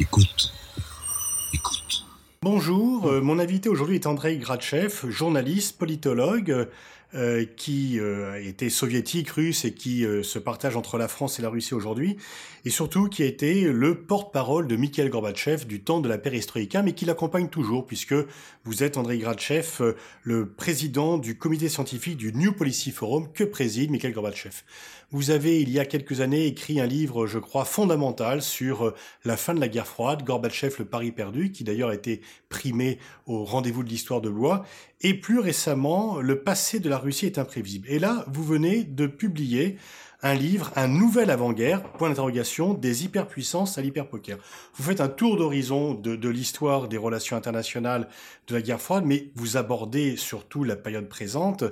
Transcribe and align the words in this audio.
Écoute. 0.00 0.50
Écoute. 1.52 2.06
Bonjour, 2.40 3.06
euh, 3.08 3.20
mon 3.20 3.38
invité 3.38 3.68
aujourd'hui 3.68 3.96
est 3.96 4.06
Andrei 4.06 4.38
Gratchev, 4.38 5.10
journaliste, 5.10 5.76
politologue, 5.76 6.68
euh, 7.14 7.44
qui 7.56 7.98
euh, 7.98 8.40
était 8.40 8.70
soviétique, 8.70 9.30
russe 9.30 9.64
et 9.64 9.74
qui 9.74 10.04
euh, 10.04 10.22
se 10.22 10.38
partage 10.38 10.76
entre 10.76 10.96
la 10.96 11.08
France 11.08 11.40
et 11.40 11.42
la 11.42 11.48
Russie 11.48 11.74
aujourd'hui, 11.74 12.16
et 12.64 12.70
surtout 12.70 13.08
qui 13.08 13.24
a 13.24 13.26
été 13.26 13.64
le 13.64 13.96
porte-parole 13.96 14.68
de 14.68 14.76
Mikhail 14.76 15.08
Gorbatchev 15.08 15.64
du 15.64 15.80
temps 15.80 15.98
de 15.98 16.08
la 16.08 16.18
perestroïka, 16.18 16.82
mais 16.82 16.92
qui 16.92 17.06
l'accompagne 17.06 17.48
toujours, 17.48 17.84
puisque 17.84 18.14
vous 18.64 18.84
êtes, 18.84 18.96
Andrei 18.96 19.18
Gratchev, 19.18 19.94
le 20.22 20.48
président 20.48 21.18
du 21.18 21.36
comité 21.36 21.68
scientifique 21.68 22.16
du 22.16 22.32
New 22.32 22.52
Policy 22.52 22.92
Forum 22.92 23.26
que 23.32 23.42
préside 23.42 23.90
Mikhail 23.90 24.12
Gorbatchev? 24.12 24.62
Vous 25.12 25.32
avez, 25.32 25.60
il 25.60 25.70
y 25.70 25.80
a 25.80 25.84
quelques 25.86 26.20
années, 26.20 26.46
écrit 26.46 26.78
un 26.78 26.86
livre, 26.86 27.26
je 27.26 27.40
crois, 27.40 27.64
fondamental 27.64 28.42
sur 28.42 28.94
la 29.24 29.36
fin 29.36 29.54
de 29.54 29.58
la 29.58 29.66
guerre 29.66 29.88
froide, 29.88 30.22
Gorbatchev, 30.22 30.76
le 30.78 30.84
pari 30.84 31.10
perdu, 31.10 31.50
qui 31.50 31.64
d'ailleurs 31.64 31.88
a 31.88 31.94
été 31.94 32.20
primé 32.48 32.98
au 33.26 33.44
rendez-vous 33.44 33.82
de 33.82 33.88
l'histoire 33.88 34.20
de 34.20 34.30
Blois, 34.30 34.64
et 35.00 35.14
plus 35.14 35.38
récemment, 35.38 36.20
le 36.20 36.42
passé 36.42 36.80
de 36.80 36.88
la 36.88 36.98
Russie 36.98 37.26
est 37.26 37.38
imprévisible. 37.38 37.88
Et 37.88 37.98
là, 37.98 38.24
vous 38.28 38.44
venez 38.44 38.84
de 38.84 39.06
publier 39.06 39.78
un 40.22 40.34
livre, 40.34 40.70
un 40.76 40.88
nouvel 40.88 41.30
avant-guerre, 41.30 41.82
point 41.92 42.10
d'interrogation, 42.10 42.74
des 42.74 43.04
hyperpuissances 43.04 43.78
à 43.78 43.82
l'hyperpoker. 43.82 44.36
Vous 44.74 44.82
faites 44.82 45.00
un 45.00 45.08
tour 45.08 45.36
d'horizon 45.38 45.94
de, 45.94 46.16
de 46.16 46.28
l'histoire 46.28 46.88
des 46.88 46.98
relations 46.98 47.36
internationales 47.36 48.08
de 48.48 48.54
la 48.54 48.62
guerre 48.62 48.80
froide, 48.80 49.04
mais 49.06 49.30
vous 49.34 49.56
abordez 49.56 50.16
surtout 50.16 50.64
la 50.64 50.76
période 50.76 51.08
présente 51.08 51.64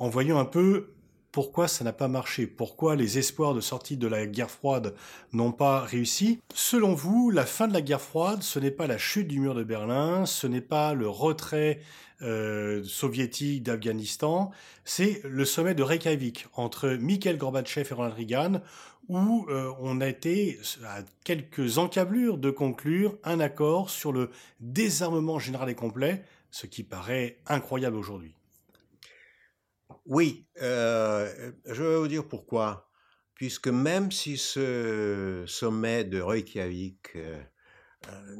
en 0.00 0.08
voyant 0.08 0.38
un 0.38 0.44
peu 0.44 0.93
pourquoi 1.34 1.66
ça 1.66 1.82
n'a 1.82 1.92
pas 1.92 2.06
marché, 2.06 2.46
pourquoi 2.46 2.94
les 2.94 3.18
espoirs 3.18 3.54
de 3.54 3.60
sortie 3.60 3.96
de 3.96 4.06
la 4.06 4.24
guerre 4.24 4.52
froide 4.52 4.94
n'ont 5.32 5.50
pas 5.50 5.80
réussi? 5.80 6.38
Selon 6.54 6.94
vous, 6.94 7.30
la 7.30 7.44
fin 7.44 7.66
de 7.66 7.72
la 7.72 7.80
guerre 7.80 8.00
froide, 8.00 8.44
ce 8.44 8.60
n'est 8.60 8.70
pas 8.70 8.86
la 8.86 8.98
chute 8.98 9.26
du 9.26 9.40
mur 9.40 9.56
de 9.56 9.64
Berlin, 9.64 10.26
ce 10.26 10.46
n'est 10.46 10.60
pas 10.60 10.94
le 10.94 11.08
retrait 11.08 11.80
euh, 12.22 12.84
soviétique 12.84 13.64
d'Afghanistan, 13.64 14.52
c'est 14.84 15.22
le 15.24 15.44
sommet 15.44 15.74
de 15.74 15.82
Reykjavik 15.82 16.46
entre 16.54 16.90
Mikhail 16.90 17.36
Gorbatchev 17.36 17.88
et 17.90 17.94
Ronald 17.94 18.14
Reagan, 18.14 18.60
où 19.08 19.44
euh, 19.48 19.72
on 19.80 20.00
a 20.00 20.06
été 20.06 20.60
à 20.84 21.00
quelques 21.24 21.78
encablures 21.78 22.38
de 22.38 22.50
conclure 22.50 23.18
un 23.24 23.40
accord 23.40 23.90
sur 23.90 24.12
le 24.12 24.30
désarmement 24.60 25.40
général 25.40 25.68
et 25.68 25.74
complet, 25.74 26.22
ce 26.52 26.66
qui 26.66 26.84
paraît 26.84 27.38
incroyable 27.48 27.96
aujourd'hui. 27.96 28.36
Oui, 30.06 30.46
euh, 30.60 31.52
je 31.64 31.82
vais 31.82 31.96
vous 31.96 32.08
dire 32.08 32.28
pourquoi. 32.28 32.90
Puisque 33.34 33.68
même 33.68 34.12
si 34.12 34.36
ce 34.36 35.44
sommet 35.46 36.04
de 36.04 36.20
Reykjavik, 36.20 37.16
euh, 37.16 37.42
euh, 38.08 38.36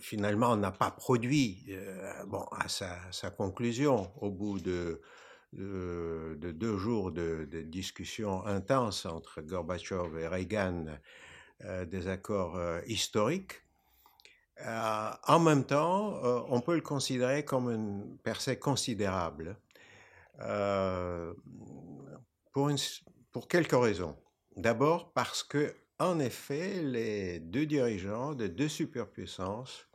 finalement, 0.00 0.56
n'a 0.56 0.72
pas 0.72 0.90
produit 0.90 1.66
bon, 2.26 2.44
à 2.50 2.68
sa, 2.68 3.30
conclusion 3.30 4.10
au 4.20 4.30
bout 4.30 4.58
de, 4.58 5.00
de, 5.52 6.36
de 6.40 6.50
deux 6.50 6.76
jours 6.78 7.12
de, 7.12 7.46
discussions 7.62 8.44
intenses 8.44 9.06
entre 9.06 9.40
Gorbatchev 9.40 10.18
et 10.20 10.26
Reagan, 10.26 10.86
des 11.86 12.08
accords 12.08 12.58
historiques, 12.86 13.62
en 14.66 15.38
même 15.38 15.64
temps, 15.64 16.20
on 16.50 16.60
peut 16.60 16.74
le 16.74 16.82
considérer 16.82 17.44
comme 17.44 17.70
une 17.70 18.18
percée 18.18 18.58
considérable 18.58 19.56
euh, 20.40 21.32
pour, 22.52 22.68
une, 22.68 22.78
pour 23.32 23.48
quelques 23.48 23.72
raisons. 23.72 24.16
D'abord 24.56 25.12
parce 25.12 25.42
que, 25.42 25.74
en 25.98 26.18
effet, 26.18 26.82
les 26.82 27.40
deux 27.40 27.66
dirigeants 27.66 28.34
de 28.34 28.46
deux 28.46 28.68
superpuissances, 28.68 29.88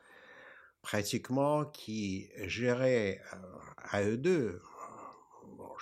pratiquement 0.81 1.65
qui 1.65 2.29
géraient 2.45 3.21
euh, 3.33 3.37
à 3.77 4.03
eux 4.03 4.17
deux, 4.17 4.61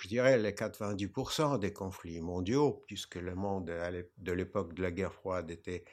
je 0.00 0.08
dirais 0.08 0.38
les 0.38 0.52
90% 0.52 1.58
des 1.58 1.72
conflits 1.72 2.20
mondiaux, 2.20 2.84
puisque 2.86 3.16
le 3.16 3.34
monde 3.34 3.66
de 4.18 4.32
l'époque 4.32 4.74
de 4.74 4.82
la 4.82 4.90
guerre 4.90 5.12
froide 5.12 5.50
était 5.50 5.84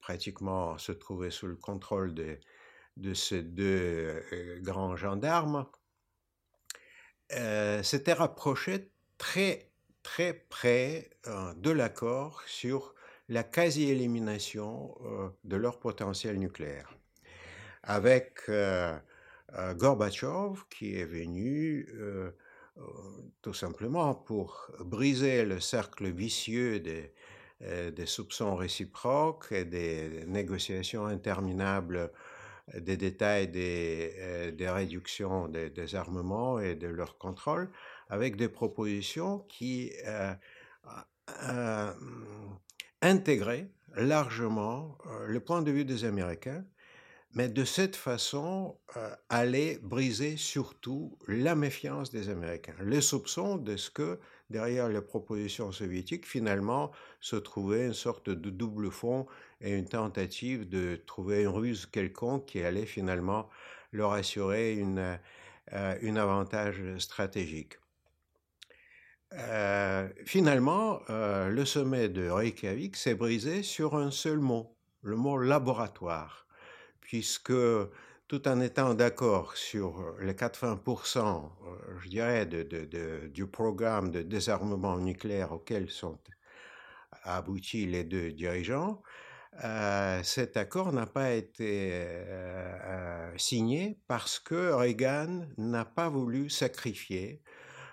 pratiquement 0.00 0.78
se 0.78 0.92
trouvait 0.92 1.30
sous 1.30 1.46
le 1.46 1.56
contrôle 1.56 2.14
de, 2.14 2.38
de 2.96 3.14
ces 3.14 3.42
deux 3.42 4.22
euh, 4.32 4.60
grands 4.60 4.96
gendarmes, 4.96 5.66
euh, 7.34 7.82
s'était 7.82 8.12
rapproché 8.12 8.90
très, 9.18 9.70
très 10.02 10.32
près 10.32 11.10
euh, 11.26 11.52
de 11.54 11.70
l'accord 11.70 12.42
sur 12.46 12.94
la 13.28 13.42
quasi-élimination 13.42 14.96
euh, 15.04 15.28
de 15.44 15.56
leur 15.56 15.78
potentiel 15.78 16.38
nucléaire. 16.38 16.94
Avec 17.82 18.40
euh, 18.48 18.96
Gorbatchev 19.74 20.62
qui 20.70 20.96
est 20.96 21.06
venu 21.06 21.88
tout 23.40 23.54
simplement 23.54 24.14
pour 24.14 24.70
briser 24.80 25.44
le 25.44 25.58
cercle 25.58 26.10
vicieux 26.10 26.80
des 26.80 28.06
soupçons 28.06 28.56
réciproques 28.56 29.50
et 29.50 29.64
des 29.64 30.24
négociations 30.26 31.06
interminables 31.06 32.12
des 32.74 32.96
détails 32.96 33.48
des, 33.48 34.14
euh, 34.18 34.50
des 34.50 34.68
réductions 34.68 35.48
des, 35.48 35.70
des, 35.70 35.94
armements 35.94 36.60
et 36.60 36.74
de 36.74 36.88
leur 36.88 37.18
contrôle, 37.18 37.70
avec 38.08 38.36
des 38.36 38.48
propositions 38.48 39.40
qui 39.48 39.92
euh, 40.06 40.32
euh, 41.44 41.92
intégraient 43.02 43.68
largement 43.94 44.98
le 45.26 45.40
point 45.40 45.62
de 45.62 45.70
vue 45.70 45.84
des 45.84 46.04
Américains, 46.04 46.64
mais 47.34 47.48
de 47.48 47.64
cette 47.64 47.96
façon 47.96 48.76
euh, 48.96 49.14
allaient 49.28 49.78
briser 49.82 50.36
surtout 50.36 51.16
la 51.26 51.54
méfiance 51.54 52.10
des 52.10 52.28
Américains, 52.28 52.74
les 52.84 53.00
soupçons 53.00 53.56
de 53.56 53.76
ce 53.76 53.90
que 53.90 54.18
derrière 54.50 54.88
les 54.88 55.00
propositions 55.00 55.72
soviétiques, 55.72 56.26
finalement, 56.26 56.90
se 57.20 57.36
trouvait 57.36 57.86
une 57.86 57.94
sorte 57.94 58.30
de 58.30 58.50
double 58.50 58.90
fond 58.90 59.26
et 59.60 59.76
une 59.76 59.88
tentative 59.88 60.68
de 60.68 60.96
trouver 61.06 61.42
une 61.42 61.48
ruse 61.48 61.86
quelconque 61.86 62.46
qui 62.46 62.62
allait 62.62 62.86
finalement 62.86 63.48
leur 63.92 64.12
assurer 64.12 64.74
une, 64.74 65.18
euh, 65.72 65.98
une 66.00 66.16
avantage 66.16 66.80
stratégique. 66.98 67.78
Euh, 69.34 70.08
finalement, 70.24 71.00
euh, 71.10 71.50
le 71.50 71.64
sommet 71.66 72.08
de 72.08 72.30
Reykjavik 72.30 72.96
s'est 72.96 73.14
brisé 73.14 73.62
sur 73.62 73.96
un 73.96 74.10
seul 74.10 74.38
mot, 74.38 74.74
le 75.02 75.16
mot 75.16 75.36
laboratoire, 75.36 76.46
puisque 77.08 77.54
tout 78.28 78.46
en 78.46 78.60
étant 78.60 78.92
d'accord 78.92 79.56
sur 79.56 80.14
les 80.20 80.34
80%, 80.34 81.50
je 82.00 82.08
dirais, 82.10 82.44
de, 82.44 83.28
du 83.28 83.46
programme 83.46 84.10
de 84.10 84.20
désarmement 84.20 84.98
nucléaire 84.98 85.52
auquel 85.52 85.88
sont 85.88 86.18
aboutis 87.24 87.86
les 87.86 88.04
deux 88.04 88.32
dirigeants, 88.32 89.02
euh, 89.64 90.22
cet 90.22 90.58
accord 90.58 90.92
n'a 90.92 91.06
pas 91.06 91.30
été 91.30 91.92
euh, 91.94 92.78
euh, 92.84 93.32
signé 93.38 93.98
parce 94.06 94.38
que 94.38 94.72
Reagan 94.72 95.46
n'a 95.56 95.86
pas 95.86 96.10
voulu 96.10 96.50
sacrifier 96.50 97.42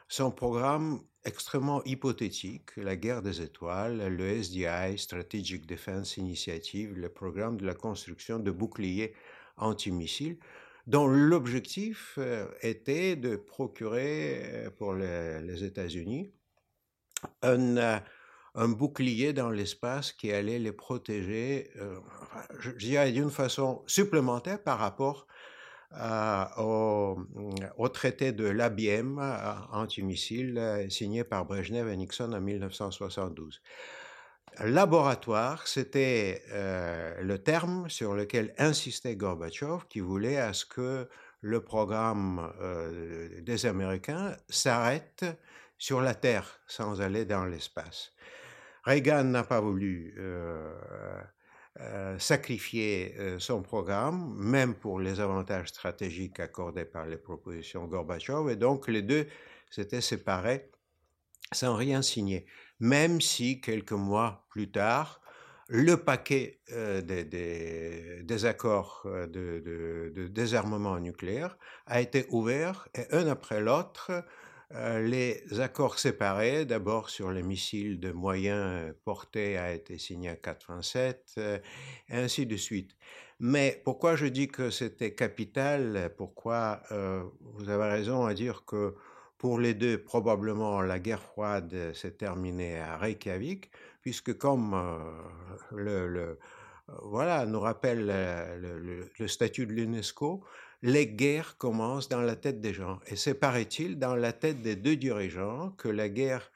son 0.09 0.29
programme 0.29 0.99
extrêmement 1.25 1.83
hypothétique, 1.83 2.75
la 2.77 2.95
guerre 2.95 3.21
des 3.21 3.41
étoiles, 3.41 4.07
le 4.15 4.41
SDI, 4.43 4.97
Strategic 4.97 5.65
Defense 5.65 6.17
Initiative, 6.17 6.93
le 6.95 7.09
programme 7.09 7.57
de 7.57 7.65
la 7.65 7.73
construction 7.73 8.39
de 8.39 8.51
boucliers 8.51 9.13
antimissiles, 9.57 10.37
dont 10.87 11.07
l'objectif 11.07 12.19
était 12.61 13.15
de 13.15 13.35
procurer 13.35 14.69
pour 14.77 14.93
les, 14.93 15.63
États-Unis 15.63 16.31
un 17.41 18.01
un 18.55 18.69
bouclier 18.69 19.33
dans 19.33 19.49
l'espace 19.49 20.13
qui 20.13 20.31
allait 20.31 20.59
les 20.59 20.71
protéger, 20.71 21.69
euh, 21.77 23.11
d'une 23.11 23.29
façon 23.29 23.83
supplémentaire 23.85 24.63
par 24.63 24.79
rapport 24.79 25.27
euh, 25.29 25.34
au, 26.57 27.17
au, 27.77 27.89
traité 27.89 28.31
de 28.31 28.45
l'ABM 28.45 29.19
euh, 29.19 29.53
antimissile 29.71 30.57
euh, 30.57 30.89
signé 30.89 31.23
par 31.23 31.45
Brezhnev 31.45 31.87
et 31.87 31.95
Nixon 31.95 32.33
en 32.33 32.41
1972. 32.41 33.61
Laboratoire, 34.59 35.67
c'était 35.67 36.41
euh, 36.51 37.21
le 37.21 37.37
terme 37.39 37.89
sur 37.89 38.13
lequel 38.13 38.53
insistait 38.57 39.15
Gorbatchev, 39.15 39.83
qui 39.89 39.99
voulait 39.99 40.37
à 40.37 40.53
ce 40.53 40.65
que 40.65 41.09
le 41.41 41.61
programme 41.61 42.51
euh, 42.61 43.41
des 43.41 43.65
Américains 43.65 44.35
s'arrête 44.47 45.25
sur 45.77 45.99
la 45.99 46.15
Terre 46.15 46.61
sans 46.67 47.01
aller 47.01 47.25
dans 47.25 47.45
l'espace. 47.45 48.13
Reagan 48.85 49.25
n'a 49.25 49.43
pas 49.43 49.59
voulu 49.59 50.15
euh, 50.17 50.73
euh, 51.81 52.17
sacrifier 52.19 53.15
euh, 53.19 53.37
son 53.39 53.61
programme, 53.61 54.33
même 54.37 54.75
pour 54.75 54.99
les 54.99 55.19
avantages 55.19 55.67
stratégiques 55.67 56.39
accordés 56.39 56.85
par 56.85 57.05
les 57.05 57.17
propositions 57.17 57.85
Gorbatchev, 57.85 58.49
et 58.51 58.55
donc 58.55 58.87
les 58.87 59.01
deux 59.01 59.27
s'étaient 59.69 60.01
séparés 60.01 60.69
sans 61.51 61.75
rien 61.75 62.01
signer, 62.01 62.45
même 62.79 63.21
si 63.21 63.61
quelques 63.61 63.91
mois 63.91 64.45
plus 64.49 64.71
tard, 64.71 65.21
le 65.67 65.97
paquet 65.97 66.59
des, 66.67 68.45
accords 68.45 69.05
de, 69.05 70.27
désarmement 70.29 70.99
nucléaire 70.99 71.57
a 71.87 72.01
été 72.01 72.25
ouvert 72.29 72.87
et 72.95 73.05
un 73.11 73.27
après 73.27 73.61
l'autre, 73.61 74.11
les 74.71 75.43
accords 75.59 75.99
séparés, 75.99 76.65
d'abord 76.65 77.09
sur 77.09 77.31
les 77.31 77.43
missiles 77.43 77.99
de 77.99 78.11
moyens 78.11 78.93
portés, 79.03 79.57
a 79.57 79.73
été 79.73 79.97
signé 79.97 80.31
en 80.31 80.35
87, 80.35 81.35
et 81.37 81.61
ainsi 82.09 82.45
de 82.45 82.57
suite. 82.57 82.95
Mais 83.39 83.81
pourquoi 83.83 84.15
je 84.15 84.25
dis 84.25 84.47
que 84.47 84.69
c'était 84.69 85.13
capital? 85.13 86.13
Pourquoi 86.17 86.81
vous 87.41 87.69
avez 87.69 87.89
raison 87.89 88.25
à 88.25 88.33
dire 88.33 88.65
que 88.65 88.95
pour 89.37 89.59
les 89.59 89.73
deux, 89.73 90.01
probablement 90.01 90.81
la 90.81 90.99
guerre 90.99 91.21
froide 91.21 91.93
s'est 91.93 92.11
terminée 92.11 92.79
à 92.79 92.97
Reykjavik, 92.97 93.69
puisque 94.01 94.37
comme 94.37 94.73
le, 95.71 96.39
voilà, 97.03 97.45
nous 97.45 97.59
rappelle 97.59 98.05
le, 98.07 99.09
le 99.17 99.27
statut 99.27 99.65
de 99.65 99.73
l'UNESCO, 99.73 100.43
les 100.85 101.07
guerres 101.07 101.57
commencent 101.57 102.09
dans 102.09 102.21
la 102.21 102.35
tête 102.35 102.61
des 102.61 102.71
gens. 102.71 102.99
Et 103.07 103.15
c'est, 103.15 103.33
paraît-il, 103.33 103.97
dans 103.97 104.15
la 104.15 104.33
tête 104.33 104.61
des 104.61 104.75
deux 104.75 104.95
dirigeants 104.95 105.71
que 105.71 105.89
la 105.89 106.09
guerre, 106.09 106.51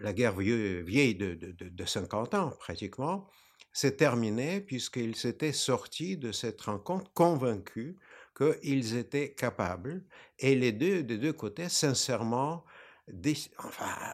la 0.00 0.12
guerre 0.12 0.36
vieille 0.36 1.16
de, 1.16 1.34
de, 1.34 1.68
de 1.68 1.84
50 1.84 2.34
ans 2.34 2.50
pratiquement, 2.60 3.28
s'est 3.72 3.96
terminée 3.96 4.60
puisqu'ils 4.60 5.16
s'étaient 5.16 5.52
sortis 5.52 6.16
de 6.16 6.30
cette 6.30 6.60
rencontre 6.60 7.12
convaincus 7.12 7.96
qu'ils 8.36 8.96
étaient 8.96 9.32
capables, 9.32 10.04
et 10.38 10.54
les 10.54 10.70
deux, 10.70 11.02
des 11.02 11.18
deux 11.18 11.32
côtés, 11.32 11.68
sincèrement 11.68 12.64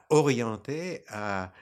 orientés 0.08 1.04
à 1.08 1.52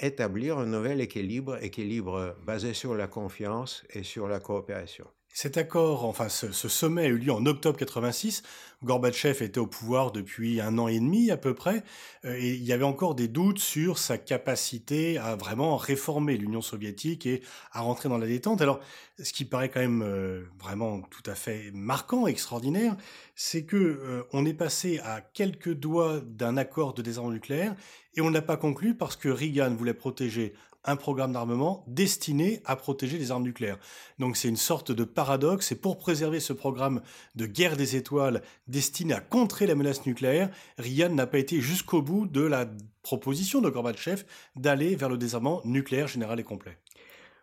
établir 0.00 0.58
un 0.58 0.66
nouvel 0.66 1.00
équilibre, 1.00 1.62
équilibre 1.62 2.36
basé 2.42 2.74
sur 2.74 2.96
la 2.96 3.06
confiance 3.06 3.84
et 3.90 4.02
sur 4.02 4.26
la 4.26 4.40
coopération. 4.40 5.06
Cet 5.40 5.56
accord, 5.56 6.04
enfin 6.04 6.28
ce, 6.28 6.50
sommet 6.50 7.02
a 7.02 7.06
eu 7.06 7.16
lieu 7.16 7.30
en 7.30 7.46
octobre 7.46 7.78
86. 7.78 8.42
Gorbatchev 8.84 9.42
était 9.42 9.58
au 9.58 9.66
pouvoir 9.66 10.12
depuis 10.12 10.60
un 10.60 10.78
an 10.78 10.86
et 10.86 11.00
demi 11.00 11.32
à 11.32 11.36
peu 11.36 11.52
près, 11.52 11.82
euh, 12.24 12.36
et 12.38 12.54
il 12.54 12.62
y 12.62 12.72
avait 12.72 12.84
encore 12.84 13.16
des 13.16 13.26
doutes 13.26 13.58
sur 13.58 13.98
sa 13.98 14.18
capacité 14.18 15.18
à 15.18 15.34
vraiment 15.34 15.76
réformer 15.76 16.36
l'Union 16.36 16.62
soviétique 16.62 17.26
et 17.26 17.42
à 17.72 17.80
rentrer 17.80 18.08
dans 18.08 18.18
la 18.18 18.28
détente. 18.28 18.60
Alors, 18.62 18.78
ce 19.20 19.32
qui 19.32 19.44
paraît 19.44 19.68
quand 19.68 19.80
même 19.80 20.02
euh, 20.02 20.44
vraiment 20.60 21.00
tout 21.02 21.28
à 21.28 21.34
fait 21.34 21.72
marquant, 21.72 22.28
extraordinaire, 22.28 22.96
c'est 23.34 23.64
que 23.64 23.76
euh, 23.76 24.22
on 24.32 24.46
est 24.46 24.54
passé 24.54 25.00
à 25.02 25.20
quelques 25.20 25.74
doigts 25.74 26.20
d'un 26.24 26.56
accord 26.56 26.94
de 26.94 27.02
désarmement 27.02 27.32
nucléaire 27.32 27.74
et 28.14 28.20
on 28.20 28.30
ne 28.30 28.34
l'a 28.34 28.42
pas 28.42 28.56
conclu 28.56 28.94
parce 28.94 29.16
que 29.16 29.28
Reagan 29.28 29.74
voulait 29.74 29.94
protéger 29.94 30.54
un 30.84 30.96
programme 30.96 31.32
d'armement 31.32 31.84
destiné 31.86 32.62
à 32.64 32.74
protéger 32.76 33.18
les 33.18 33.30
armes 33.30 33.42
nucléaires. 33.42 33.78
Donc 34.18 34.36
c'est 34.36 34.48
une 34.48 34.56
sorte 34.56 34.90
de 34.90 35.04
paradoxe, 35.04 35.72
et 35.72 35.74
pour 35.74 35.98
préserver 35.98 36.40
ce 36.40 36.52
programme 36.52 37.02
de 37.34 37.46
guerre 37.46 37.76
des 37.76 37.96
étoiles 37.96 38.42
destiné 38.68 39.14
à 39.14 39.20
contrer 39.20 39.66
la 39.66 39.74
menace 39.74 40.06
nucléaire, 40.06 40.50
Ryan 40.78 41.08
n'a 41.08 41.26
pas 41.26 41.38
été 41.38 41.60
jusqu'au 41.60 42.02
bout 42.02 42.26
de 42.26 42.42
la 42.42 42.68
proposition 43.02 43.60
de 43.60 43.70
Gorbatchev 43.70 44.24
d'aller 44.56 44.94
vers 44.94 45.08
le 45.08 45.16
désarmement 45.16 45.60
nucléaire 45.64 46.08
général 46.08 46.38
et 46.38 46.44
complet. 46.44 46.78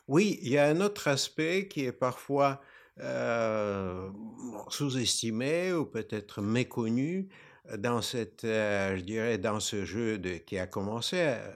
Oui, 0.08 0.40
il 0.44 0.50
y 0.50 0.58
a 0.58 0.68
un 0.68 0.82
autre 0.82 1.08
aspect 1.08 1.68
qui 1.68 1.86
est 1.86 1.92
parfois 1.92 2.62
euh, 3.02 4.10
sous-estimé 4.70 5.74
ou 5.74 5.86
peut-être 5.86 6.42
méconnu 6.42 7.28
dans 7.78 8.02
cette, 8.02 8.44
euh, 8.44 8.96
je 8.96 9.02
dirais, 9.02 9.38
dans 9.40 9.60
ce 9.60 9.84
jeu 9.84 10.18
qui 10.46 10.60
a 10.60 10.68
commencé 10.68 11.18
euh, 11.18 11.52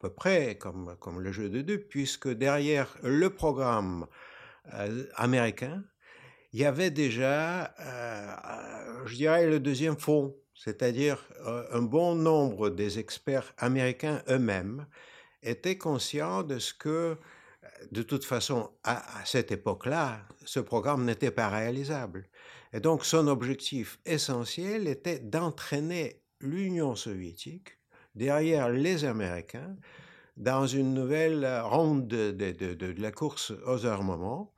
peu 0.00 0.10
près 0.10 0.56
comme, 0.56 0.96
comme 0.98 1.20
le 1.20 1.30
jeu 1.30 1.48
de 1.48 1.62
deux, 1.62 1.78
puisque 1.78 2.28
derrière 2.28 2.96
le 3.04 3.30
programme 3.30 4.06
américain, 5.16 5.82
il 6.52 6.60
y 6.60 6.64
avait 6.64 6.90
déjà, 6.90 7.74
euh, 7.80 9.06
je 9.06 9.16
dirais, 9.16 9.46
le 9.46 9.60
deuxième 9.60 9.96
fond, 9.96 10.36
c'est-à-dire 10.54 11.24
euh, 11.46 11.64
un 11.72 11.82
bon 11.82 12.14
nombre 12.14 12.70
des 12.70 12.98
experts 12.98 13.54
américains 13.58 14.22
eux-mêmes 14.28 14.86
étaient 15.42 15.78
conscients 15.78 16.42
de 16.42 16.58
ce 16.58 16.74
que, 16.74 17.16
de 17.90 18.02
toute 18.02 18.24
façon, 18.24 18.70
à 18.84 19.02
cette 19.24 19.50
époque-là, 19.50 20.20
ce 20.44 20.60
programme 20.60 21.04
n'était 21.04 21.30
pas 21.30 21.48
réalisable. 21.48 22.28
Et 22.72 22.80
donc 22.80 23.04
son 23.04 23.28
objectif 23.28 23.98
essentiel 24.06 24.88
était 24.88 25.18
d'entraîner 25.18 26.22
l'Union 26.40 26.96
soviétique 26.96 27.78
derrière 28.14 28.68
les 28.70 29.04
Américains 29.04 29.76
dans 30.36 30.66
une 30.66 30.94
nouvelle 30.94 31.46
ronde 31.64 32.08
de, 32.08 33.00
la 33.00 33.12
course 33.12 33.52
aux 33.66 33.84
armements 33.86 34.51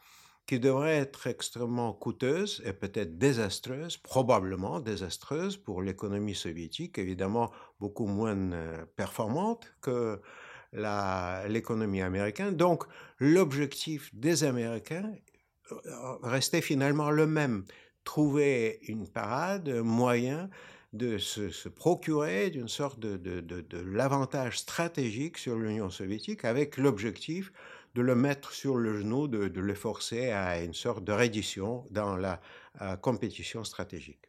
qui 0.47 0.61
devrait 0.61 0.97
être 0.97 1.27
extrêmement 1.27 1.93
coûteuse 1.93 2.63
et 2.67 2.73
peut-être 2.73 3.17
désastreuse, 3.19 3.97
probablement 3.97 4.81
désastreuse 4.81 5.57
pour 5.57 5.81
l'économie 5.81 6.35
soviétique, 6.35 6.99
évidemment 6.99 7.51
beaucoup 7.81 8.07
moins 8.07 8.37
euh, 8.53 8.85
performante 8.97 9.73
que 9.81 10.21
l'économie 10.73 12.03
américaine. 12.03 12.57
Donc 12.57 12.85
l'objectif 13.21 14.13
des 14.13 14.43
Américains 14.43 15.13
euh, 15.71 15.77
restait 16.23 16.61
finalement 16.61 17.11
le 17.11 17.27
même, 17.27 17.65
trouver 18.03 18.81
une 18.89 19.09
parade, 19.09 19.69
un 19.69 19.83
moyen 19.83 20.51
de 20.93 21.19
se, 21.19 21.69
procurer 21.69 22.51
d'une 22.51 22.69
sorte 22.69 23.01
de, 23.01 23.85
l'avantage 23.85 24.59
stratégique 24.59 25.39
sur 25.39 25.57
l'Union 25.57 25.91
soviétique 25.91 26.45
avec 26.45 26.77
l'objectif 26.77 27.53
de 27.95 28.03
le 28.03 28.15
mettre 28.15 28.53
sur 28.53 28.77
le 28.77 28.99
genou, 28.99 29.29
de, 29.29 29.61
le 29.61 29.75
forcer 29.75 30.31
à 30.31 30.63
une 30.63 30.75
sorte 30.75 31.05
de 31.05 31.13
reddition 31.13 31.87
dans 31.91 32.17
la 32.17 32.41
compétition 33.03 33.65
stratégique. 33.65 34.29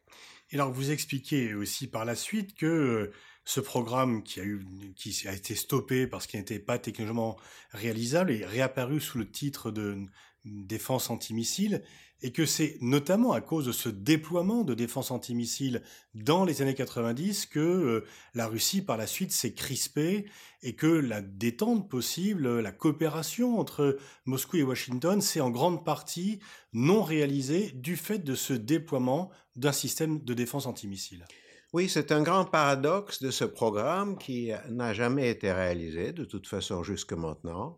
Et 0.50 0.54
alors 0.54 0.72
vous 0.72 0.90
expliquez 0.90 1.54
aussi 1.54 1.88
par 1.88 2.04
la 2.04 2.14
suite 2.14 2.54
que 2.54 2.66
euh, 2.66 3.12
ce 3.44 3.60
programme 3.60 4.22
qui 4.22 4.40
a, 4.40 4.44
eu, 4.44 4.64
qui 4.94 5.26
a 5.26 5.32
été 5.32 5.54
stoppé 5.54 6.06
parce 6.06 6.26
qu'il 6.26 6.38
n'était 6.38 6.58
pas 6.58 6.78
techniquement 6.78 7.36
réalisable 7.70 8.32
est 8.32 8.44
réapparu 8.44 9.00
sous 9.00 9.18
le 9.18 9.30
titre 9.30 9.70
de 9.70 9.96
défense 10.44 11.10
antimissile 11.10 11.82
et 12.22 12.32
que 12.32 12.46
c'est 12.46 12.78
notamment 12.80 13.32
à 13.32 13.40
cause 13.40 13.66
de 13.66 13.72
ce 13.72 13.88
déploiement 13.88 14.64
de 14.64 14.74
défense 14.74 15.10
antimissile 15.10 15.82
dans 16.14 16.44
les 16.44 16.62
années 16.62 16.74
90 16.74 17.46
que 17.46 17.60
euh, 17.60 18.04
la 18.34 18.46
Russie 18.46 18.82
par 18.82 18.96
la 18.96 19.06
suite 19.06 19.32
s'est 19.32 19.52
crispée 19.52 20.26
et 20.62 20.74
que 20.74 20.86
la 20.86 21.20
détente 21.20 21.88
possible, 21.88 22.60
la 22.60 22.72
coopération 22.72 23.58
entre 23.60 23.98
Moscou 24.24 24.56
et 24.56 24.62
Washington 24.62 25.20
s'est 25.20 25.40
en 25.40 25.50
grande 25.50 25.84
partie 25.84 26.40
non 26.72 27.02
réalisée 27.02 27.70
du 27.72 27.96
fait 27.96 28.18
de 28.18 28.34
ce 28.34 28.54
déploiement 28.54 29.30
d'un 29.54 29.72
système 29.72 30.18
de 30.22 30.34
défense 30.34 30.66
antimissile. 30.66 31.24
Oui, 31.72 31.88
c'est 31.88 32.12
un 32.12 32.22
grand 32.22 32.44
paradoxe 32.44 33.20
de 33.22 33.30
ce 33.30 33.44
programme 33.44 34.16
qui 34.16 34.50
n'a 34.70 34.94
jamais 34.94 35.28
été 35.28 35.52
réalisé 35.52 36.12
de 36.12 36.24
toute 36.24 36.46
façon 36.46 36.82
jusque 36.82 37.12
maintenant. 37.12 37.76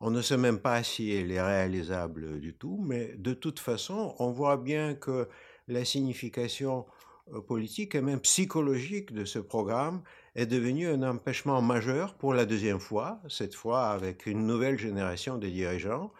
On 0.00 0.10
ne 0.10 0.20
sait 0.20 0.36
même 0.36 0.58
pas 0.58 0.82
si 0.82 1.10
elle 1.12 1.32
est 1.32 1.40
réalisable 1.40 2.38
du 2.40 2.54
tout, 2.54 2.78
mais 2.84 3.14
de 3.16 3.32
toute 3.32 3.58
façon, 3.58 4.14
on 4.18 4.30
voit 4.30 4.58
bien 4.58 4.94
que 4.94 5.28
la 5.68 5.84
signification 5.84 6.86
euh, 7.32 7.40
politique 7.40 7.94
et 7.94 8.00
même 8.00 8.20
psychologique 8.20 9.12
de 9.12 9.24
ce 9.24 9.38
programme 9.38 10.02
est 10.34 10.46
devenue 10.46 10.86
un 10.86 11.02
empêchement 11.02 11.62
majeur 11.62 12.14
pour 12.14 12.34
la 12.34 12.44
deuxième 12.44 12.78
fois, 12.78 13.20
cette 13.28 13.54
fois 13.54 13.88
avec 13.88 14.26
une 14.26 14.46
nouvelle 14.46 14.78
génération 14.78 15.38
de 15.38 15.48
dirigeants. 15.48 16.12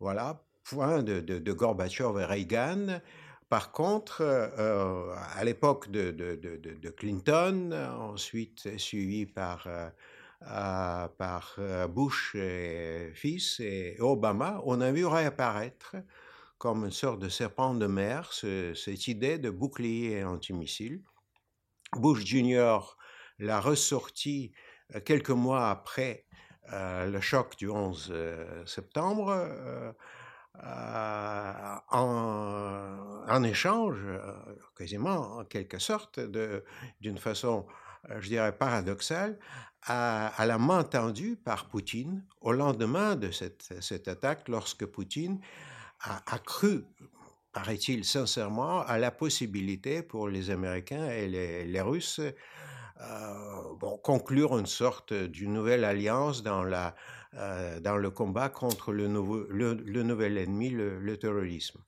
Voilà, 0.00 0.42
point 0.64 1.02
de, 1.02 1.20
de, 1.20 1.52
Gorbatchev 1.52 2.20
et 2.20 2.24
Reagan. 2.24 3.00
Par 3.48 3.72
contre, 3.72 4.18
euh, 4.20 5.14
à 5.36 5.44
l'époque 5.44 5.90
de, 5.90 6.90
Clinton, 6.96 7.70
ensuite 8.00 8.78
suivi 8.78 9.26
par 9.26 9.64
euh, 9.66 9.88
par 10.46 11.54
euh, 11.58 11.86
Bush 11.86 12.34
et 12.34 13.12
fils 13.14 13.60
et 13.60 13.96
Obama, 14.00 14.60
on 14.64 14.80
a 14.80 14.92
vu 14.92 15.06
réapparaître 15.06 15.96
comme 16.58 16.84
une 16.84 16.90
sorte 16.90 17.20
de 17.20 17.28
serpent 17.28 17.74
de 17.74 17.86
mer 17.86 18.32
cette 18.32 19.08
idée 19.08 19.38
de 19.38 19.50
bouclier 19.50 20.24
antimissile. 20.24 21.02
Bush 21.96 22.24
Jr. 22.24 22.78
l'a 23.38 23.60
ressorti 23.60 24.52
euh, 24.94 25.00
quelques 25.00 25.30
mois 25.30 25.70
après 25.70 26.26
euh, 26.72 27.06
le 27.06 27.20
choc 27.20 27.56
du 27.56 27.68
11 27.68 28.12
septembre. 28.66 29.94
en, 31.90 33.42
échange, 33.42 33.98
quasiment 34.76 35.38
en 35.38 35.44
quelque 35.44 35.78
sorte, 35.78 36.20
d'une 37.00 37.18
façon, 37.18 37.66
je 38.20 38.28
dirais, 38.28 38.56
paradoxale, 38.56 39.38
à, 39.86 40.46
la 40.46 40.58
main 40.58 40.82
tendue 40.82 41.36
par 41.36 41.68
Poutine 41.68 42.24
au 42.40 42.52
lendemain 42.52 43.16
de 43.16 43.30
cette, 43.30 43.74
cette 43.80 44.08
attaque, 44.08 44.48
lorsque 44.48 44.86
Poutine 44.86 45.40
a, 46.00 46.38
cru, 46.38 46.84
paraît-il 47.52 48.04
sincèrement, 48.04 48.80
à 48.82 48.98
la 48.98 49.10
possibilité 49.10 50.02
pour 50.02 50.28
les 50.28 50.50
Américains 50.50 51.08
et 51.08 51.28
les, 51.28 51.80
Russes 51.80 52.20
bon, 53.78 53.98
conclure 54.02 54.58
une 54.58 54.66
sorte 54.66 55.12
d'une 55.12 55.52
nouvelle 55.52 55.84
alliance 55.84 56.42
dans, 56.42 56.62
la, 56.62 56.94
dans 57.80 57.96
le 57.96 58.10
combat 58.10 58.48
contre 58.48 58.92
le, 58.92 59.08
nouveau, 59.08 59.44
le, 59.48 60.02
nouvel 60.02 60.38
ennemi, 60.38 60.70
le, 60.70 61.16
terrorisme. 61.16 61.80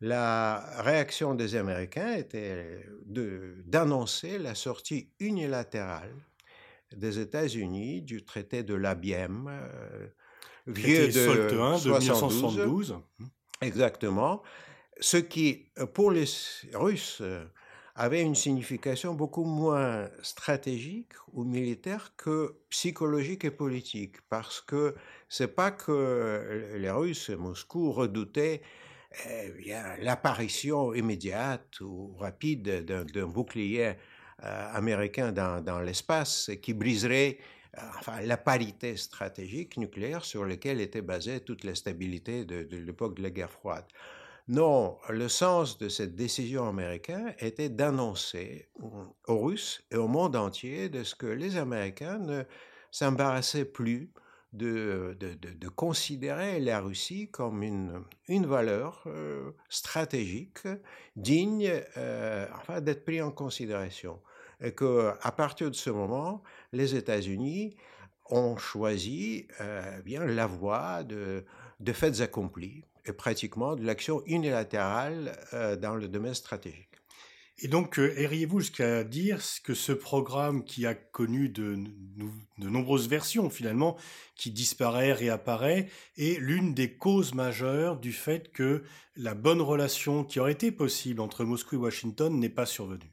La 0.00 0.64
réaction 0.78 1.34
des 1.34 1.56
Américains 1.56 2.14
était 2.14 2.86
d'annoncer 3.66 4.38
la 4.38 4.54
sortie 4.54 5.10
unilatérale 5.20 6.14
des 6.96 7.18
États-Unis 7.18 8.00
du 8.00 8.24
traité 8.24 8.62
de 8.62 8.74
l'Abième, 8.74 9.50
vieux 10.66 11.08
de, 11.08 11.50
1972. 11.84 12.98
Exactement. 13.60 14.42
Ce 15.00 15.18
qui, 15.18 15.66
pour 15.92 16.10
les 16.10 16.24
Russes, 16.72 17.22
avait 17.94 18.22
une 18.22 18.34
signification 18.34 19.12
beaucoup 19.12 19.44
moins 19.44 20.08
stratégique 20.22 21.12
ou 21.34 21.44
militaire 21.44 22.14
que 22.16 22.56
psychologique 22.70 23.44
et 23.44 23.50
politique, 23.50 24.16
parce 24.30 24.62
que 24.62 24.94
c'est 25.28 25.54
pas 25.54 25.70
que 25.70 26.74
les 26.76 26.90
Russes, 26.90 27.28
Moscou, 27.28 27.92
redoutaient 27.92 28.62
eh 29.26 29.52
l'apparition 30.00 30.94
immédiate 30.94 31.80
ou 31.80 32.14
rapide 32.18 32.84
d'un 32.84 33.26
bouclier 33.26 33.94
euh, 34.44 34.68
américain 34.72 35.32
dans, 35.32 35.80
l'espace 35.80 36.50
qui 36.62 36.74
briserait 36.74 37.38
euh, 37.76 37.80
enfin, 37.98 38.20
la 38.22 38.36
parité 38.36 38.96
stratégique 38.96 39.76
nucléaire 39.76 40.24
sur 40.24 40.44
laquelle 40.44 40.80
était 40.80 41.02
basée 41.02 41.40
toute 41.40 41.64
la 41.64 41.74
stabilité 41.74 42.44
de, 42.44 42.62
de 42.62 42.76
l'époque 42.76 43.16
de 43.16 43.22
la 43.22 43.30
guerre 43.30 43.50
froide. 43.50 43.84
Non, 44.48 44.98
le 45.08 45.28
sens 45.28 45.78
de 45.78 45.88
cette 45.88 46.16
décision 46.16 46.68
américaine 46.68 47.34
était 47.38 47.68
d'annoncer 47.68 48.68
aux 49.28 49.38
Russes 49.38 49.84
et 49.90 49.96
au 49.96 50.08
monde 50.08 50.34
entier 50.34 50.88
de 50.88 51.04
ce 51.04 51.14
que 51.14 51.26
les 51.26 51.56
Américains 51.56 52.18
ne 52.18 52.42
s'embarrassaient 52.90 53.64
plus 53.64 54.10
de, 54.52 55.16
de, 55.20 55.34
de, 55.34 55.68
considérer 55.68 56.58
la 56.58 56.80
Russie 56.80 57.28
comme 57.30 57.62
une, 57.62 58.02
une 58.26 58.46
valeur 58.46 59.04
euh, 59.06 59.52
stratégique 59.68 60.66
digne 61.14 61.70
euh, 61.96 62.46
enfin, 62.56 62.80
d'être 62.80 63.04
pris 63.04 63.22
en 63.22 63.30
considération. 63.30 64.20
Et 64.60 64.74
qu'à 64.74 65.32
partir 65.36 65.70
de 65.70 65.76
ce 65.76 65.90
moment, 65.90 66.42
les 66.72 66.94
États-Unis 66.94 67.76
ont 68.30 68.56
choisi 68.56 69.46
euh, 69.60 70.00
bien 70.02 70.24
la 70.24 70.46
voie 70.46 71.04
de, 71.04 71.44
de 71.78 71.92
faits 71.92 72.20
accomplis 72.20 72.84
et 73.06 73.12
pratiquement 73.12 73.76
de 73.76 73.84
l'action 73.84 74.22
unilatérale 74.26 75.38
euh, 75.52 75.76
dans 75.76 75.94
le 75.94 76.08
domaine 76.08 76.34
stratégique. 76.34 76.89
Et 77.62 77.68
donc, 77.68 77.98
euh, 77.98 78.14
airiez-vous 78.16 78.60
jusqu'à 78.60 79.04
dire 79.04 79.40
que 79.64 79.74
ce 79.74 79.92
programme 79.92 80.64
qui 80.64 80.86
a 80.86 80.94
connu 80.94 81.50
de, 81.50 81.76
de, 82.58 82.68
nombreuses 82.68 83.08
versions 83.08 83.50
finalement, 83.50 83.96
qui 84.34 84.50
disparaît, 84.50 85.12
réapparaît, 85.12 85.88
est 86.16 86.40
l'une 86.40 86.72
des 86.72 86.96
causes 86.96 87.34
majeures 87.34 87.98
du 87.98 88.12
fait 88.12 88.50
que 88.50 88.82
la 89.14 89.34
bonne 89.34 89.60
relation 89.60 90.24
qui 90.24 90.40
aurait 90.40 90.52
été 90.52 90.72
possible 90.72 91.20
entre 91.20 91.44
Moscou 91.44 91.74
et 91.74 91.78
Washington 91.78 92.34
n'est 92.38 92.48
pas 92.48 92.66
survenue? 92.66 93.12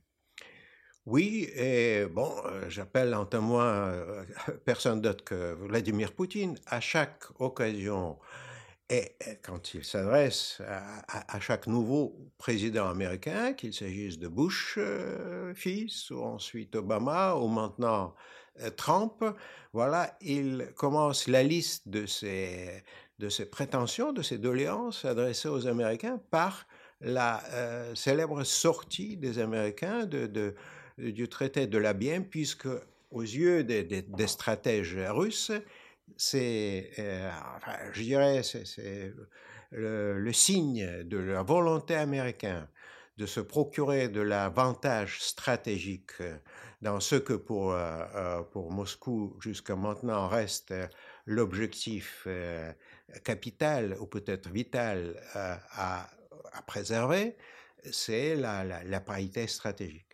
Oui, 1.05 1.49
et 1.55 2.05
bon, 2.05 2.31
euh, 2.45 2.69
j'appelle 2.69 3.13
en 3.15 3.25
témoin 3.25 3.93
personne 4.65 5.01
d'autre 5.01 5.25
que 5.25 5.53
Vladimir 5.55 6.13
Poutine. 6.13 6.57
À 6.67 6.79
chaque 6.79 7.23
occasion 7.39 8.17
et 8.89 9.11
quand 9.43 9.73
il 9.73 9.83
s'adresse 9.83 10.61
à, 11.11 11.39
chaque 11.41 11.67
nouveau 11.67 12.15
président 12.37 12.87
américain, 12.87 13.51
qu'il 13.53 13.73
s'agisse 13.73 14.17
de 14.17 14.29
Bush 14.29 14.75
euh, 14.77 15.53
fils, 15.53 16.09
ou 16.09 16.23
ensuite 16.23 16.73
Obama, 16.75 17.35
ou 17.35 17.47
maintenant 17.49 18.15
euh, 18.61 18.69
Trump, 18.69 19.25
voilà, 19.73 20.15
il 20.21 20.69
commence 20.75 21.27
la 21.27 21.43
liste 21.43 21.89
de 21.89 22.05
ses, 22.05 22.81
de 23.19 23.27
ses 23.27 23.45
prétentions, 23.45 24.13
de 24.13 24.21
ses 24.21 24.37
doléances 24.37 25.03
adressées 25.03 25.49
aux 25.49 25.67
Américains 25.67 26.21
par 26.31 26.65
la 27.01 27.43
euh, 27.51 27.93
célèbre 27.93 28.45
sortie 28.45 29.17
des 29.17 29.39
Américains 29.39 30.07
du 30.97 31.27
traité 31.27 31.67
de 31.67 31.77
la 31.77 31.91
Bien, 31.91 32.21
puisque 32.21 32.69
aux 33.11 33.21
yeux 33.21 33.65
des, 33.65 33.83
des 33.83 34.27
stratèges 34.27 34.97
russes, 35.09 35.51
c'est, 36.15 36.91
euh, 36.99 37.31
je 37.91 38.01
dirais, 38.01 38.41
c'est 38.43 39.13
le, 39.71 40.31
signe 40.33 41.03
de 41.03 41.17
la 41.17 41.43
volonté 41.43 41.95
américaine 41.95 42.67
de 43.17 43.25
se 43.25 43.39
procurer 43.39 44.09
de 44.09 44.21
l'avantage 44.21 45.21
stratégique 45.21 46.13
dans 46.81 46.99
ce 46.99 47.15
que 47.15 47.33
pour, 47.33 47.73
euh, 47.73 48.05
euh, 48.15 48.41
pour 48.43 48.71
Moscou 48.71 49.35
jusqu'à 49.41 49.75
maintenant 49.75 50.27
reste 50.27 50.73
l'objectif 51.25 52.27
capital 53.23 53.97
ou 53.99 54.05
peut-être 54.05 54.49
vital 54.49 55.19
à, 55.33 56.07
à, 56.53 56.61
préserver, 56.67 57.35
c'est 57.91 58.35
la, 58.35 58.63
la 58.63 58.99
parité 58.99 59.47
stratégique. 59.47 60.06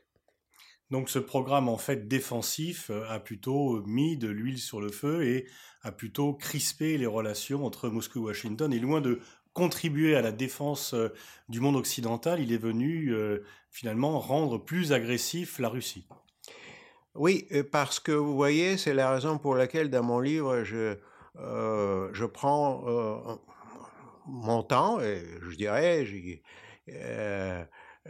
Donc 0.93 1.09
ce 1.09 1.17
programme 1.17 1.69
en 1.69 1.79
fait 1.79 2.07
défensif 2.07 2.91
a 3.09 3.19
plutôt 3.19 3.81
mis 3.87 4.15
de 4.15 4.27
l'huile 4.27 4.59
sur 4.59 4.79
le 4.79 4.91
feu 4.91 5.23
et 5.23 5.47
a 5.81 5.91
plutôt 5.91 6.35
crispé 6.35 6.99
les 6.99 7.07
relations 7.07 7.65
entre 7.65 7.89
Moscou 7.89 8.19
et 8.19 8.21
Washington. 8.21 8.71
Et 8.71 8.77
loin 8.77 9.01
de 9.01 9.19
contribuer 9.53 10.15
à 10.15 10.21
la 10.21 10.31
défense 10.31 10.93
euh, 10.93 11.11
du 11.49 11.61
monde 11.61 11.77
occidental, 11.77 12.41
il 12.41 12.53
est 12.53 12.59
venu 12.59 13.11
euh, 13.11 13.39
finalement 13.71 14.19
rendre 14.19 14.59
plus 14.59 14.93
agressif 14.93 15.57
la 15.57 15.69
Russie. 15.69 16.05
Oui, 17.15 17.47
parce 17.71 17.99
que 17.99 18.11
vous 18.11 18.35
voyez, 18.35 18.77
c'est 18.77 18.93
la 18.93 19.09
raison 19.09 19.39
pour 19.39 19.55
laquelle 19.55 19.89
dans 19.89 20.03
mon 20.03 20.19
livre, 20.19 20.63
je, 20.63 20.97
euh, 21.39 22.09
je 22.13 22.25
prends 22.25 23.39
mon 24.27 24.61
temps, 24.61 25.01
et 25.01 25.23
je 25.41 25.55
dirais, 25.55 26.05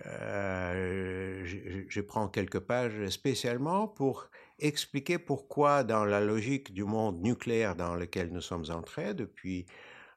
euh, 0.08 1.46
je, 1.88 2.02
prends 2.02 2.28
quelques 2.28 2.60
pages 2.60 3.08
spécialement 3.10 3.88
pour 3.88 4.30
expliquer 4.58 5.20
pourquoi, 5.20 5.84
dans 5.84 6.04
la 6.04 6.20
logique 6.20 6.74
du 6.74 6.84
monde 6.84 7.22
nucléaire 7.22 7.76
dans 7.76 7.96
lequel 7.96 8.32
nous 8.32 8.42
sommes 8.42 8.66
entrés 8.72 9.14
depuis, 9.14 9.68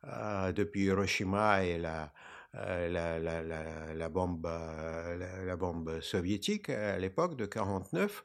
euh, 0.05 0.53
depuis 0.53 0.85
Hiroshima 0.85 1.65
et 1.65 1.79
la, 1.79 2.11
euh, 2.55 2.89
la, 2.89 3.19
la, 3.19 3.43
la, 3.43 3.95
la, 3.95 4.09
bombe, 4.09 4.47
la, 4.47 5.57
bombe 5.57 6.01
soviétique 6.01 6.71
à 6.71 6.97
l'époque 6.99 7.37
de 7.37 7.45
49, 7.45 8.25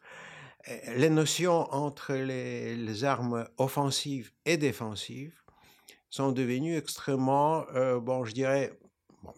euh, 0.70 0.74
les 0.96 1.10
notions 1.10 1.68
entre 1.74 2.14
les, 2.14 2.78
les, 2.78 3.04
armes 3.04 3.46
offensives 3.58 4.32
et 4.46 4.56
défensives 4.56 5.42
sont 6.10 6.32
devenues 6.32 6.78
extrêmement, 6.78 7.66
bon, 8.02 8.26
je 8.26 8.34
dirais, 8.34 8.78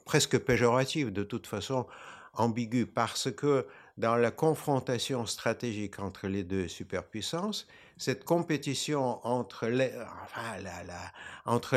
presque 0.06 0.38
péjorative, 0.40 1.12
de 1.12 1.24
toute 1.24 1.48
façon 1.48 1.86
ambigu, 2.34 2.86
parce 2.86 3.32
que 3.32 3.68
dans 3.98 4.16
la 4.16 4.32
confrontation 4.32 5.26
stratégique 5.26 6.00
entre 6.00 6.28
les 6.28 6.44
deux 6.44 6.68
superpuissances, 6.68 7.68
cette 7.98 8.24
compétition 8.24 9.26
entre 9.26 9.68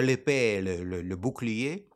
l'épée 0.01 0.55
et 0.55 0.63
le, 0.63 1.17
bouclier 1.17 1.89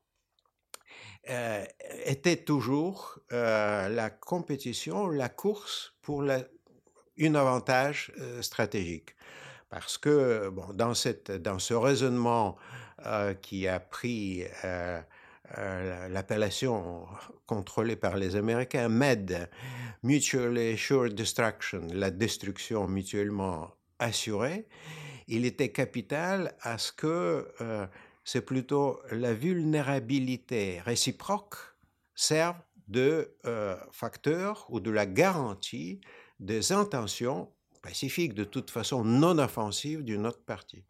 euh, 1.29 1.65
était 2.05 2.37
toujours 2.37 3.19
euh, 3.33 3.89
la 3.89 4.11
compétition, 4.11 5.09
la 5.09 5.29
course 5.29 5.95
pour 6.03 6.23
la, 6.23 6.41
une 7.17 7.37
avantage 7.37 8.13
euh, 8.19 8.43
stratégique. 8.43 9.17
Parce 9.71 9.97
que 9.97 10.49
bon, 10.51 10.67
dans, 10.75 10.95
cette, 10.95 11.31
dans 11.31 11.59
ce 11.59 11.75
raisonnement 11.75 12.57
qui 13.41 13.67
a 13.67 13.81
pris 13.81 14.45
euh, 15.59 16.09
l'appellation 16.09 17.07
contrôlée 17.47 17.97
par 17.97 18.17
les 18.17 18.37
Américains, 18.37 18.89
MED, 18.89 19.49
Mutually 20.03 20.75
Assured 20.75 21.15
Destruction, 21.15 21.83
la 21.93 22.11
destruction 22.11 22.87
mutuellement 22.87 23.71
assurée, 23.99 24.67
il 25.27 25.45
était 25.45 25.71
capital 25.71 26.55
à 26.63 26.79
ce 26.79 26.93
que 26.93 27.49
euh, 27.61 27.87
c'est 28.25 28.41
plutôt 28.41 29.01
la 29.11 29.33
vulnérabilité 29.33 30.81
réciproque 30.85 31.57
serve 32.15 32.57
de 32.89 33.37
euh, 33.47 33.77
facteur 33.93 34.67
ou 34.69 34.81
de 34.81 34.91
la 34.91 35.07
garantie 35.07 36.01
des 36.41 36.73
intentions 36.73 37.53
pacifiques, 37.83 38.35
de 38.35 38.45
toute 38.45 38.71
façon 38.71 39.05
non 39.05 39.39
offensives 39.39 40.05
d'une 40.05 40.27
autre 40.27 40.45
partie. 40.45 40.85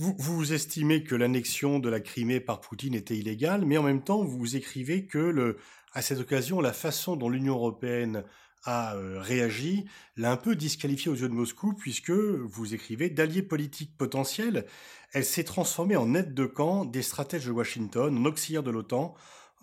Vous, 0.00 0.14
vous 0.16 0.52
estimez 0.52 1.02
que 1.02 1.16
l'annexion 1.16 1.80
de 1.80 1.88
la 1.88 1.98
Crimée 1.98 2.38
par 2.38 2.60
Poutine 2.60 2.94
était 2.94 3.16
illégale, 3.16 3.64
mais 3.64 3.78
en 3.78 3.82
même 3.82 4.04
temps, 4.04 4.22
vous 4.22 4.54
écrivez 4.54 5.06
que, 5.06 5.18
le, 5.18 5.58
à 5.92 6.02
cette 6.02 6.20
occasion, 6.20 6.60
la 6.60 6.72
façon 6.72 7.16
dont 7.16 7.28
l'Union 7.28 7.54
européenne 7.54 8.22
a 8.62 8.94
euh, 8.94 9.20
réagi 9.20 9.86
l'a 10.16 10.30
un 10.30 10.36
peu 10.36 10.54
disqualifiée 10.54 11.10
aux 11.10 11.16
yeux 11.16 11.28
de 11.28 11.34
Moscou, 11.34 11.72
puisque, 11.72 12.12
vous 12.12 12.74
écrivez, 12.74 13.10
d'alliés 13.10 13.42
politiques 13.42 13.96
potentiels, 13.98 14.66
elle 15.12 15.24
s'est 15.24 15.42
transformée 15.42 15.96
en 15.96 16.14
aide 16.14 16.32
de 16.32 16.46
camp 16.46 16.84
des 16.84 17.02
stratèges 17.02 17.46
de 17.46 17.50
Washington, 17.50 18.16
en 18.16 18.24
auxiliaire 18.24 18.62
de 18.62 18.70
l'OTAN, 18.70 19.16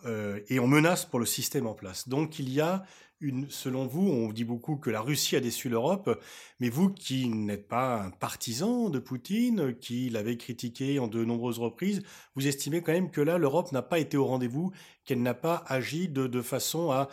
euh, 0.05 0.41
et 0.49 0.59
en 0.59 0.67
menace 0.67 1.05
pour 1.05 1.19
le 1.19 1.25
système 1.25 1.65
en 1.65 1.73
place. 1.73 2.09
Donc 2.09 2.39
il 2.39 2.49
y 2.49 2.59
a 2.59 2.83
selon 3.49 3.87
vous, 3.87 4.07
on 4.07 4.31
dit 4.31 4.43
beaucoup 4.43 4.75
que 4.75 4.89
la 4.89 5.01
Russie 5.01 5.35
a 5.35 5.39
déçu 5.39 5.69
l'Europe, 5.69 6.21
mais 6.59 6.69
vous 6.69 6.89
qui 6.89 7.29
n'êtes 7.29 7.67
pas 7.67 8.01
un 8.01 8.09
partisan 8.11 8.89
de 8.89 8.99
Poutine, 8.99 9.75
qui 9.75 10.09
l'avez 10.09 10.37
critiqué 10.37 10.99
en 10.99 11.07
de 11.07 11.23
nombreuses 11.23 11.59
reprises, 11.59 12.01
vous 12.35 12.47
estimez 12.47 12.81
quand 12.81 12.91
même 12.91 13.11
que 13.11 13.21
là, 13.21 13.37
l'Europe 13.37 13.71
n'a 13.71 13.81
pas 13.81 13.99
été 13.99 14.17
au 14.17 14.25
rendez-vous, 14.25 14.71
qu'elle 15.05 15.21
n'a 15.21 15.33
pas 15.33 15.63
agi 15.67 16.07
de, 16.07 16.27
de 16.27 16.41
façon 16.41 16.91
à 16.91 17.09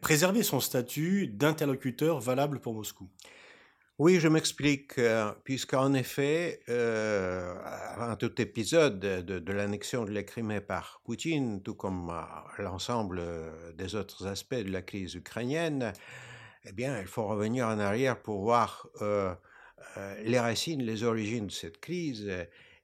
préserver 0.00 0.42
son 0.42 0.60
statut 0.60 1.28
d'interlocuteur 1.28 2.20
valable 2.20 2.60
pour 2.60 2.74
Moscou? 2.74 3.08
Oui, 4.04 4.18
je 4.18 4.26
m'explique, 4.26 4.98
euh, 4.98 5.30
puisqu'en 5.44 5.94
effet, 5.94 6.58
euh, 6.68 7.54
tout 8.18 8.42
épisode 8.42 8.98
de, 8.98 9.52
l'annexion 9.52 10.04
de 10.04 10.10
la 10.10 10.24
Crimée 10.24 10.60
par 10.60 11.00
Poutine, 11.04 11.62
tout 11.62 11.76
comme 11.76 12.10
euh, 12.10 12.62
l'ensemble 12.64 13.22
des 13.76 13.94
autres 13.94 14.26
aspects 14.26 14.56
de 14.56 14.72
la 14.72 14.82
crise 14.82 15.14
ukrainienne, 15.14 15.92
eh 16.64 16.72
bien, 16.72 16.98
il 16.98 17.06
faut 17.06 17.28
revenir 17.28 17.68
en 17.68 17.78
arrière 17.78 18.20
pour 18.20 18.40
voir 18.40 18.88
les 20.24 20.40
racines, 20.40 20.82
les 20.82 21.04
origines 21.04 21.46
de 21.46 21.52
cette 21.52 21.78
crise, 21.78 22.28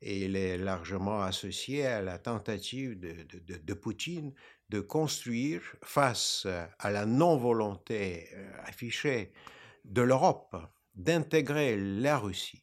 et 0.00 0.24
il 0.24 0.36
est 0.36 0.56
largement 0.56 1.22
associé 1.22 1.84
à 1.84 2.00
la 2.00 2.18
tentative 2.18 2.96
de 2.96 3.74
Poutine 3.74 4.32
de 4.68 4.78
construire, 4.78 5.62
face 5.82 6.46
à 6.78 6.92
la 6.92 7.06
non-volonté 7.06 8.28
affichée 8.64 9.32
de 9.84 10.02
l'Europe, 10.02 10.56
d'intégrer 10.98 11.76
la 11.76 12.18
Russie 12.18 12.62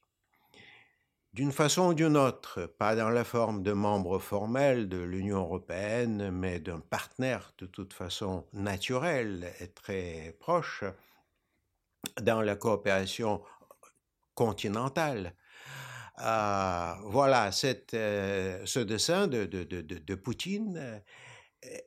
d'une 1.35 1.51
façon 1.51 1.87
ou 1.87 1.93
d'une 1.93 2.15
autre, 2.15 2.65
pas 2.65 2.95
dans 2.95 3.09
la 3.09 3.25
forme 3.25 3.61
de 3.61 3.73
membre 3.73 4.19
formel 4.19 4.87
de 4.87 4.99
l'Union 4.99 5.39
européenne, 5.39 6.31
mais 6.31 6.61
d'un 6.61 6.79
partenaire 6.79 7.51
de 7.57 7.65
toute 7.65 7.91
façon 7.91 8.45
naturel 8.53 9.51
et 9.59 9.67
très 9.67 10.33
proche 10.39 10.85
dans 12.21 12.41
la 12.41 12.55
coopération 12.55 13.41
continentale. 14.33 15.35
Euh, 16.21 16.93
voilà, 17.03 17.51
cette, 17.51 17.93
euh, 17.93 18.61
ce 18.65 18.79
dessin 18.79 19.27
de, 19.27 19.43
de, 19.43 19.63
de, 19.65 19.81
de 19.81 20.15
Poutine 20.15 21.01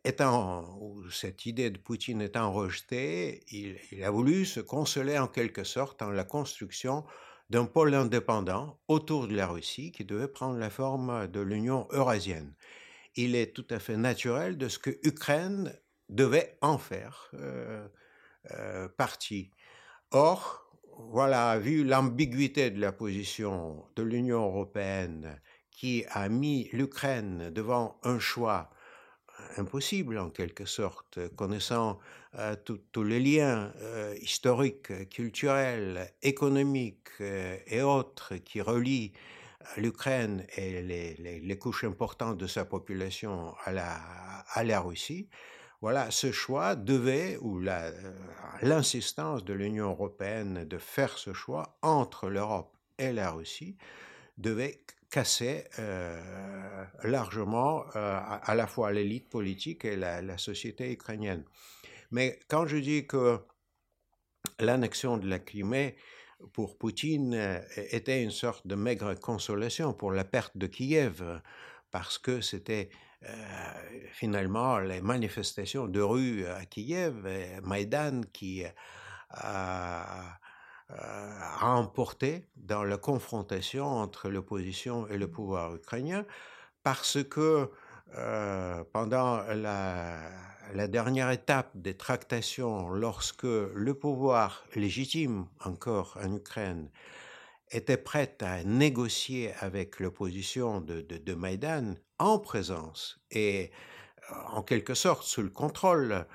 étant, 0.05 0.65
cette 1.11 1.47
idée 1.47 1.71
de 1.71 1.79
Poutine 1.79 2.23
étant 2.23 2.53
rejetée, 2.53 3.43
il, 3.51 4.03
a 4.03 4.11
voulu 4.11 4.45
se 4.45 4.61
consoler 4.61 5.19
en 5.19 5.29
quelque 5.29 5.65
sorte 5.65 6.03
en 6.03 6.11
la 6.11 6.25
construction 6.25 7.05
d'un 7.51 7.65
pôle 7.65 7.95
indépendant 7.95 8.79
autour 8.89 9.27
de 9.27 9.35
la 9.35 9.47
Russie 9.47 9.93
qui 9.93 10.05
devait 10.05 10.29
prendre 10.29 10.59
la 10.59 10.71
forme 10.71 11.29
de 11.29 11.41
l'Union 11.41 11.89
eurasienne. 11.93 12.55
Il 13.15 13.35
est 13.35 13.55
tout 13.55 13.67
à 13.71 13.79
fait 13.79 13.97
naturel 13.97 14.59
de 14.59 14.69
ce 14.69 14.79
que 14.79 14.99
l'Ukraine 15.03 15.75
devait 16.09 16.59
en 16.61 16.79
faire 16.79 17.31
euh, 17.35 17.89
euh, 18.53 18.89
partie. 18.89 19.51
Or, 20.11 20.65
voilà, 21.11 21.59
vu 21.59 21.85
l'ambiguïté 21.85 22.71
de 22.71 22.81
la 22.81 22.93
position 22.93 23.85
de 23.97 24.03
l'Union 24.03 24.45
européenne 24.45 25.41
qui 25.71 26.05
a 26.11 26.29
mis 26.29 26.69
l'Ukraine 26.73 27.51
devant 27.51 27.99
un 28.03 28.19
choix 28.19 28.71
impossible 29.57 30.19
en 30.19 30.31
quelque 30.31 30.65
sorte, 30.65 31.19
connaissant 31.37 31.99
euh, 32.37 32.57
tous 32.93 33.03
les 33.03 33.21
liens 33.21 33.73
euh, 33.81 34.15
historiques, 34.21 35.09
culturels, 35.09 36.13
économiques 36.23 37.09
euh, 37.21 37.57
et 37.67 37.83
autres 37.83 38.37
qui 38.37 38.61
relient 38.61 39.13
l'Ukraine 39.77 40.47
et 40.57 40.83
les, 40.83 41.59
couches 41.59 41.85
importantes 41.85 42.39
de 42.39 42.47
sa 42.47 42.65
population 42.65 43.55
à 43.65 43.73
la, 43.73 43.99
à 44.53 44.65
la 44.65 44.81
Russie. 44.81 45.29
Voilà, 45.81 46.11
ce 46.11 46.33
choix 46.33 46.75
devait, 46.75 47.37
ou 47.41 47.61
l'insistance 48.63 49.45
de 49.45 49.53
l'Union 49.53 49.91
européenne 49.91 50.65
de 50.65 50.79
faire 50.79 51.19
ce 51.19 51.33
choix 51.33 51.79
entre 51.83 52.29
l'Europe 52.29 52.77
et 52.99 53.13
la 53.13 53.31
Russie 53.31 53.77
devait 54.39 54.81
cassait 55.11 55.69
euh, 55.79 56.85
largement 57.03 57.85
euh, 57.97 58.21
à, 58.43 58.55
la 58.55 58.67
fois 58.67 58.93
l'élite 58.93 59.29
politique 59.29 59.85
et 59.85 59.97
la, 59.97 60.39
société 60.39 60.93
ukrainienne. 60.93 61.45
Mais 62.11 62.39
quand 62.49 62.67
je 62.67 62.77
dis 62.77 63.07
que 63.07 63.41
l'annexion 64.59 65.17
de 65.17 65.29
la 65.29 65.39
Crimée 65.39 65.97
pour 66.53 66.77
Poutine 66.79 67.35
euh, 67.35 67.61
était 67.77 68.23
une 68.23 68.31
sorte 68.31 68.67
de 68.67 68.75
maigre 68.75 69.15
consolation 69.15 69.93
pour 69.95 70.13
la 70.13 70.25
perte 70.25 70.57
de 70.57 70.67
Kiev, 70.67 71.23
parce 71.91 72.19
que 72.19 72.41
c'était 72.41 72.91
finalement 74.13 74.79
les 74.79 75.01
manifestations 75.01 75.89
de 75.89 76.01
rue 76.01 76.47
à 76.47 76.65
Kiev, 76.67 77.27
Maïdan, 77.65 78.21
qui 78.33 78.63
a 79.31 80.39
a 80.91 81.75
emporté 81.75 82.47
dans 82.57 82.85
la 82.85 82.97
confrontation 82.97 83.87
entre 83.87 84.29
l'opposition 84.29 85.07
et 85.09 85.19
le 85.19 85.31
pouvoir 85.31 85.75
ukrainien, 85.75 86.25
parce 86.83 87.23
que 87.23 87.71
euh, 88.17 88.85
pendant 88.93 89.43
la, 89.43 90.89
dernière 90.89 91.31
étape 91.31 91.71
des 91.75 91.95
tractations, 91.95 92.89
lorsque 92.89 93.45
le 93.45 93.93
pouvoir 93.93 94.65
légitime 94.75 95.47
encore 95.65 96.19
en 96.23 96.35
Ukraine 96.35 96.91
était 97.71 97.99
prêt 97.99 98.35
à 98.41 98.65
négocier 98.65 99.53
avec 99.61 100.01
l'opposition 100.01 100.81
de, 100.81 101.03
de, 101.03 101.19
de 101.19 101.35
Maïdan 101.35 101.97
en 102.19 102.39
présence 102.39 103.21
et 103.31 103.71
euh, 104.31 104.35
en 104.53 104.63
quelque 104.63 104.95
sorte 104.95 105.25
sous 105.25 105.43
le 105.43 105.51
contrôle 105.51 106.27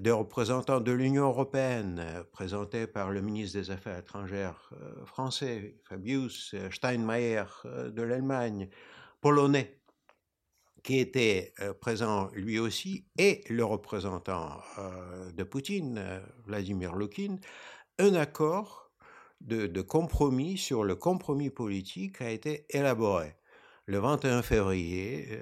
des 0.00 0.10
représentants 0.10 0.80
de 0.80 0.92
l'Union 0.92 1.26
européenne, 1.26 2.00
euh, 2.00 2.24
présentés 2.24 2.86
par 2.86 3.10
le 3.10 3.20
ministre 3.20 3.58
des 3.58 3.70
Affaires 3.70 3.98
étrangères 3.98 4.70
euh, 4.72 5.04
français, 5.06 5.76
Fabius 5.88 6.54
euh, 6.54 6.70
Steinmeier 6.70 7.44
de 7.64 8.02
l'Allemagne, 8.02 8.68
polonais, 9.20 9.78
qui 10.82 10.98
était 10.98 11.54
présent 11.80 12.28
lui 12.34 12.58
aussi, 12.58 13.06
et 13.16 13.42
le 13.48 13.64
représentant 13.64 14.60
de 15.34 15.42
Poutine, 15.42 16.20
Vladimir 16.44 16.94
Loukhin, 16.94 17.36
un 17.98 18.14
accord 18.14 18.90
de, 19.40 19.66
de, 19.66 19.80
compromis 19.80 20.58
sur 20.58 20.84
le 20.84 20.94
compromis 20.94 21.48
politique 21.48 22.20
a 22.20 22.28
été 22.28 22.66
élaboré 22.68 23.34
le 23.86 23.98
21 23.98 24.42
février 24.42 25.38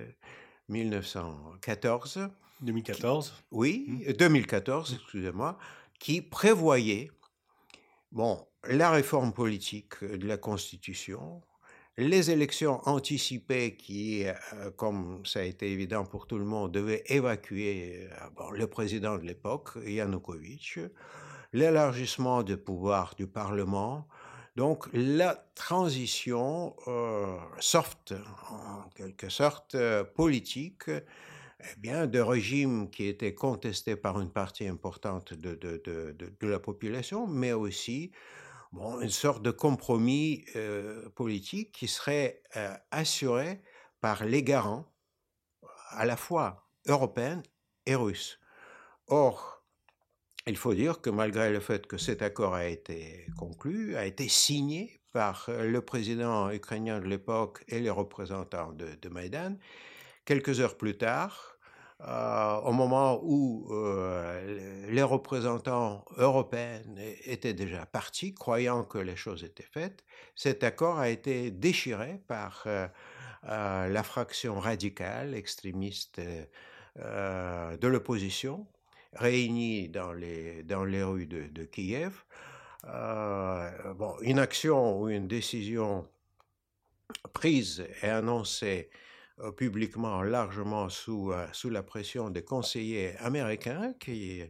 1914 0.68 2.28
2014 2.62 3.34
Oui, 3.50 4.04
2014, 4.18 4.92
mmh. 4.92 4.94
excusez-moi, 4.94 5.58
qui 5.98 6.22
prévoyait 6.22 7.10
bon, 8.12 8.46
la 8.68 8.90
réforme 8.90 9.32
politique 9.32 10.04
de 10.04 10.26
la 10.26 10.36
Constitution, 10.36 11.42
les 11.98 12.30
élections 12.30 12.80
anticipées 12.88 13.76
qui, 13.76 14.24
euh, 14.26 14.70
comme 14.76 15.24
ça 15.26 15.40
a 15.40 15.42
été 15.42 15.70
évident 15.70 16.04
pour 16.04 16.26
tout 16.26 16.38
le 16.38 16.44
monde, 16.44 16.72
devaient 16.72 17.02
évacuer 17.06 18.08
euh, 18.12 18.50
le 18.52 18.66
président 18.66 19.18
de 19.18 19.24
l'époque, 19.24 19.70
Yanukovych, 19.84 20.78
l'élargissement 21.52 22.42
des 22.42 22.56
pouvoirs 22.56 23.14
du 23.16 23.26
Parlement, 23.26 24.06
donc 24.56 24.88
la 24.92 25.34
transition 25.54 26.74
euh, 26.86 27.36
soft, 27.58 28.14
en 28.50 28.88
quelque 28.94 29.28
sorte, 29.28 29.76
politique, 30.14 30.90
eh 31.62 31.80
bien, 31.80 32.06
de 32.06 32.20
régimes 32.20 32.90
qui 32.90 33.06
étaient 33.06 33.34
contestés 33.34 33.96
par 33.96 34.20
une 34.20 34.30
partie 34.32 34.66
importante 34.66 35.34
de, 35.34 35.54
de, 35.54 35.82
de, 35.84 36.14
de 36.40 36.46
la 36.48 36.58
population, 36.58 37.26
mais 37.26 37.52
aussi 37.52 38.12
bon, 38.72 39.00
une 39.00 39.10
sorte 39.10 39.42
de 39.42 39.50
compromis 39.50 40.44
euh, 40.56 41.08
politique 41.10 41.72
qui 41.72 41.88
serait 41.88 42.42
euh, 42.56 42.74
assuré 42.90 43.62
par 44.00 44.24
les 44.24 44.42
garants 44.42 44.86
à 45.90 46.04
la 46.04 46.16
fois 46.16 46.68
européens 46.86 47.42
et 47.86 47.94
russes. 47.94 48.40
Or, 49.08 49.64
il 50.46 50.56
faut 50.56 50.74
dire 50.74 51.00
que 51.00 51.10
malgré 51.10 51.52
le 51.52 51.60
fait 51.60 51.86
que 51.86 51.98
cet 51.98 52.22
accord 52.22 52.54
a 52.54 52.66
été 52.66 53.26
conclu, 53.38 53.96
a 53.96 54.06
été 54.06 54.28
signé 54.28 55.00
par 55.12 55.48
le 55.48 55.80
président 55.82 56.50
ukrainien 56.50 56.98
de 56.98 57.04
l'époque 57.06 57.62
et 57.68 57.78
les 57.78 57.90
représentants 57.90 58.72
de, 58.72 58.94
de 59.00 59.08
Maïdan, 59.08 59.56
quelques 60.24 60.60
heures 60.60 60.76
plus 60.76 60.96
tard, 60.96 61.51
euh, 62.08 62.56
au 62.62 62.72
moment 62.72 63.20
où 63.22 63.68
euh, 63.70 64.88
les 64.90 65.02
représentants 65.04 66.04
européens 66.16 66.82
étaient 67.24 67.54
déjà 67.54 67.86
partis, 67.86 68.34
croyant 68.34 68.82
que 68.82 68.98
les 68.98 69.14
choses 69.14 69.44
étaient 69.44 69.68
faites, 69.70 70.04
cet 70.34 70.64
accord 70.64 70.98
a 70.98 71.10
été 71.10 71.52
déchiré 71.52 72.20
par 72.26 72.64
euh, 72.66 72.88
la 73.44 74.02
fraction 74.02 74.58
radicale, 74.58 75.34
extrémiste 75.34 76.20
de 76.96 77.86
l'opposition, 77.86 78.66
réunie 79.12 79.88
dans 79.88 80.12
les, 80.12 80.64
dans 80.64 80.84
les 80.84 81.04
rues 81.04 81.26
de, 81.26 81.46
de 81.46 81.64
Kiev. 81.64 82.24
bon, 82.84 84.16
une 84.22 84.40
action 84.40 85.00
ou 85.00 85.08
une 85.08 85.28
décision 85.28 86.08
prise 87.32 87.86
et 88.02 88.08
annoncée 88.08 88.90
publiquement 89.56 90.22
largement 90.22 90.88
sous, 90.88 91.32
euh, 91.32 91.46
sous 91.52 91.70
la 91.70 91.82
pression 91.82 92.30
des 92.30 92.42
conseillers 92.42 93.14
américains 93.18 93.94
qui, 93.98 94.42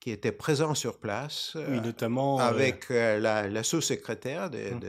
qui 0.00 0.10
était 0.10 0.32
présent 0.32 0.74
sur 0.74 0.98
place, 0.98 1.56
oui, 1.68 1.80
notamment 1.80 2.38
avec 2.38 2.88
la, 2.90 3.62
sous-secrétaire 3.62 4.50
hum. 4.52 4.80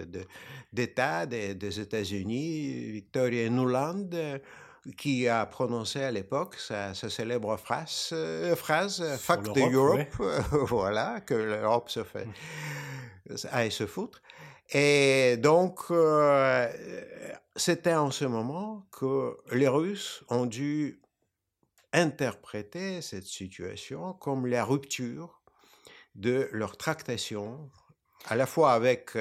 d'État 0.73 1.25
des, 1.25 1.79
États-Unis, 1.79 2.91
Victoria 2.91 3.49
Nuland, 3.49 4.09
qui 4.97 5.27
a 5.27 5.45
prononcé 5.45 6.01
à 6.03 6.11
l'époque 6.11 6.55
sa, 6.55 6.93
célèbre 6.93 7.57
phrase, 7.57 8.13
phrase 8.55 9.03
Fuck 9.17 9.53
the 9.53 9.71
Europe, 9.71 10.21
voilà, 10.51 11.21
que 11.21 11.33
l'Europe 11.33 11.89
se 11.89 12.03
fait, 12.03 12.27
hum. 13.29 13.35
aille 13.51 13.71
se 13.71 13.85
foutre. 13.85 14.21
Et 14.69 15.37
donc, 15.37 15.79
c'était 17.55 17.93
en 17.93 18.11
ce 18.11 18.25
moment 18.25 18.85
que 18.91 19.37
les 19.51 19.67
Russes 19.67 20.23
ont 20.29 20.45
dû 20.45 21.01
interpréter 21.93 23.01
cette 23.01 23.25
situation 23.25 24.13
comme 24.13 24.45
la 24.45 24.65
rupture 24.65 25.41
de 26.15 26.49
leur 26.51 26.77
tractation, 26.77 27.71
à 28.25 28.35
la 28.35 28.45
fois 28.45 28.73
avec 28.73 29.11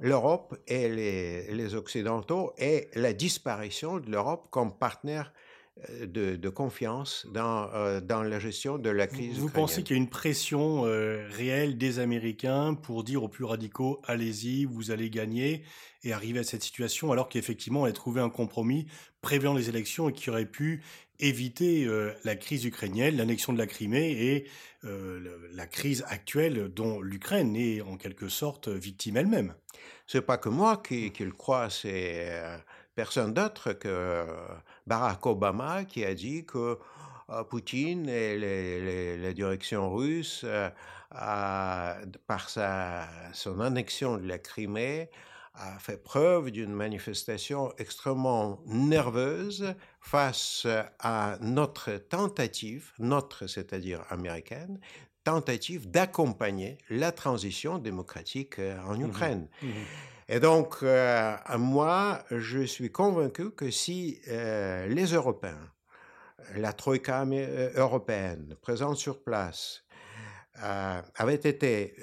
l'Europe 0.00 0.58
et 0.66 0.88
les, 0.88 1.74
Occidentaux, 1.74 2.52
et 2.58 2.88
la 2.94 3.12
disparition 3.12 3.98
de 3.98 4.10
l'Europe 4.10 4.48
comme 4.50 4.76
partenaire 4.76 5.32
de, 6.06 6.48
confiance 6.48 7.26
dans, 7.32 8.00
dans 8.00 8.22
la 8.22 8.38
gestion 8.38 8.78
de 8.78 8.90
la 8.90 9.06
crise. 9.06 9.38
Vous 9.38 9.48
pensez 9.48 9.82
qu'il 9.82 9.96
y 9.96 9.98
a 9.98 10.02
une 10.02 10.10
pression 10.10 10.82
réelle 10.82 11.78
des 11.78 11.98
Américains 11.98 12.74
pour 12.74 13.04
dire 13.04 13.22
aux 13.22 13.28
plus 13.28 13.44
radicaux, 13.44 14.00
allez-y, 14.04 14.64
vous 14.64 14.90
allez 14.90 15.10
gagner, 15.10 15.64
et 16.04 16.12
arriver 16.12 16.40
à 16.40 16.44
cette 16.44 16.62
situation, 16.62 17.12
alors 17.12 17.28
qu'effectivement 17.28 17.82
on 17.82 17.84
a 17.84 17.92
trouvé 17.92 18.20
un 18.20 18.30
compromis 18.30 18.86
prévenant 19.22 19.54
les 19.54 19.68
élections 19.68 20.08
et 20.08 20.12
qui 20.12 20.30
aurait 20.30 20.46
pu 20.46 20.82
éviter 21.20 21.88
la 22.24 22.36
crise 22.36 22.64
ukrainienne, 22.64 23.16
l'annexion 23.16 23.52
de 23.52 23.58
la 23.58 23.66
Crimée 23.66 24.10
et 24.10 24.48
la 24.82 25.66
crise 25.66 26.04
actuelle 26.08 26.68
dont 26.68 27.00
l'Ukraine 27.00 27.56
est 27.56 27.80
en 27.80 27.96
quelque 27.96 28.28
sorte 28.28 28.68
victime 28.68 29.16
elle-même. 29.16 29.54
C'est 30.06 30.22
pas 30.22 30.36
que 30.36 30.48
moi 30.48 30.82
qui, 30.84 31.12
le 31.20 31.32
crois, 31.32 31.70
c'est 31.70 32.40
personne 32.94 33.32
d'autre 33.32 33.72
que 33.72 34.26
Barack 34.86 35.24
Obama 35.26 35.84
qui 35.84 36.04
a 36.04 36.14
dit 36.14 36.44
que 36.44 36.78
Poutine 37.48 38.08
et 38.08 39.16
la 39.16 39.32
direction 39.32 39.94
russe, 39.94 40.44
par 41.10 42.48
sa, 42.48 43.08
son 43.32 43.60
annexion 43.60 44.18
de 44.18 44.26
la 44.26 44.38
Crimée, 44.38 45.08
a 45.54 45.78
fait 45.78 46.02
preuve 46.02 46.50
d'une 46.50 46.72
manifestation 46.72 47.72
extrêmement 47.78 48.60
nerveuse 48.66 49.74
face 50.00 50.66
à 50.98 51.36
notre 51.40 51.92
tentative, 51.92 52.92
notre, 52.98 53.46
c'est-à-dire 53.46 54.02
américaine, 54.08 54.80
tentative 55.24 55.90
d'accompagner 55.90 56.78
la 56.88 57.12
transition 57.12 57.78
démocratique 57.78 58.58
euh, 58.58 58.80
en 58.86 58.96
mmh 58.96 59.06
Ukraine. 59.06 59.48
Mmh 59.62 59.68
Et 60.28 60.40
donc, 60.40 60.76
euh, 60.82 61.36
moi, 61.58 62.24
je 62.30 62.60
suis 62.60 62.90
convaincu 62.90 63.50
que 63.50 63.70
si 63.70 64.20
euh, 64.28 64.86
les 64.86 65.06
Européens, 65.06 65.70
la 66.56 66.72
Troïka 66.72 67.24
européenne 67.76 68.56
présente 68.62 68.96
sur 68.96 69.22
place, 69.22 69.84
avait 70.54 71.36
été 71.36 71.94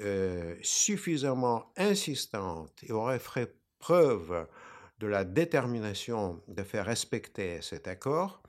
suffisamment 0.62 1.70
insistante 1.76 2.72
et 2.82 2.90
aurait 2.90 3.18
fait 3.18 3.54
preuve 3.78 4.46
de 4.98 5.06
la 5.06 5.24
détermination 5.24 6.42
de 6.48 6.62
faire 6.62 6.86
respecter 6.86 7.60
cet 7.62 7.86
accord, 7.86 8.42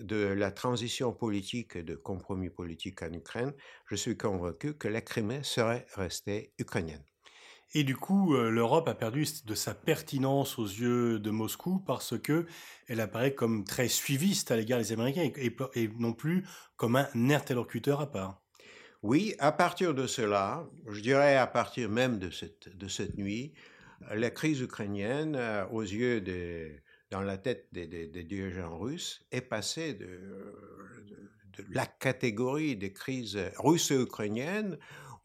de 0.00 0.26
la 0.26 0.50
transition 0.50 1.12
politique 1.12 1.76
et 1.76 1.82
de 1.82 1.94
compromis 1.94 2.50
politique 2.50 3.02
en 3.02 3.12
Ukraine, 3.12 3.52
je 3.86 3.94
suis 3.94 4.16
convaincu 4.16 4.74
que 4.74 4.88
la 4.88 5.00
Crimée 5.00 5.42
serait 5.44 5.86
restée 5.94 6.52
ukrainienne. 6.58 7.04
Et 7.74 7.82
du 7.82 7.96
coup, 7.96 8.36
l'Europe 8.36 8.88
a 8.88 8.94
perdu 8.94 9.26
de 9.44 9.54
sa 9.54 9.74
pertinence 9.74 10.58
aux 10.60 10.66
yeux 10.66 11.18
de 11.18 11.30
Moscou 11.30 11.80
parce 11.80 12.16
que 12.18 12.46
elle 12.86 13.00
apparaît 13.00 13.34
comme 13.34 13.64
très 13.64 13.88
suiviste 13.88 14.52
à 14.52 14.56
l'égard 14.56 14.78
des 14.78 14.92
Américains 14.92 15.28
et 15.74 15.88
non 15.98 16.12
plus 16.12 16.44
comme 16.76 16.94
un 16.94 17.08
interlocuteur 17.30 18.00
à 18.00 18.10
part. 18.10 18.44
Oui, 19.04 19.34
à 19.38 19.52
partir 19.52 19.92
de 19.92 20.06
cela, 20.06 20.66
je 20.88 21.02
dirais 21.02 21.36
à 21.36 21.46
partir 21.46 21.90
même 21.90 22.18
de 22.18 22.30
cette, 22.30 22.74
de 22.74 22.88
cette 22.88 23.18
nuit, 23.18 23.52
la 24.10 24.30
crise 24.30 24.62
ukrainienne, 24.62 25.36
euh, 25.36 25.66
aux 25.66 25.82
yeux 25.82 26.22
des, 26.22 26.80
dans 27.10 27.20
la 27.20 27.36
tête 27.36 27.68
des, 27.72 27.86
dirigeants 28.24 28.78
russes, 28.78 29.22
est 29.30 29.42
passée 29.42 29.92
de, 29.92 30.06
de, 31.58 31.64
la 31.68 31.84
catégorie 31.84 32.76
des 32.76 32.94
crises 32.94 33.38
russes 33.58 33.90
et 33.90 34.00
ukrainiennes 34.00 34.78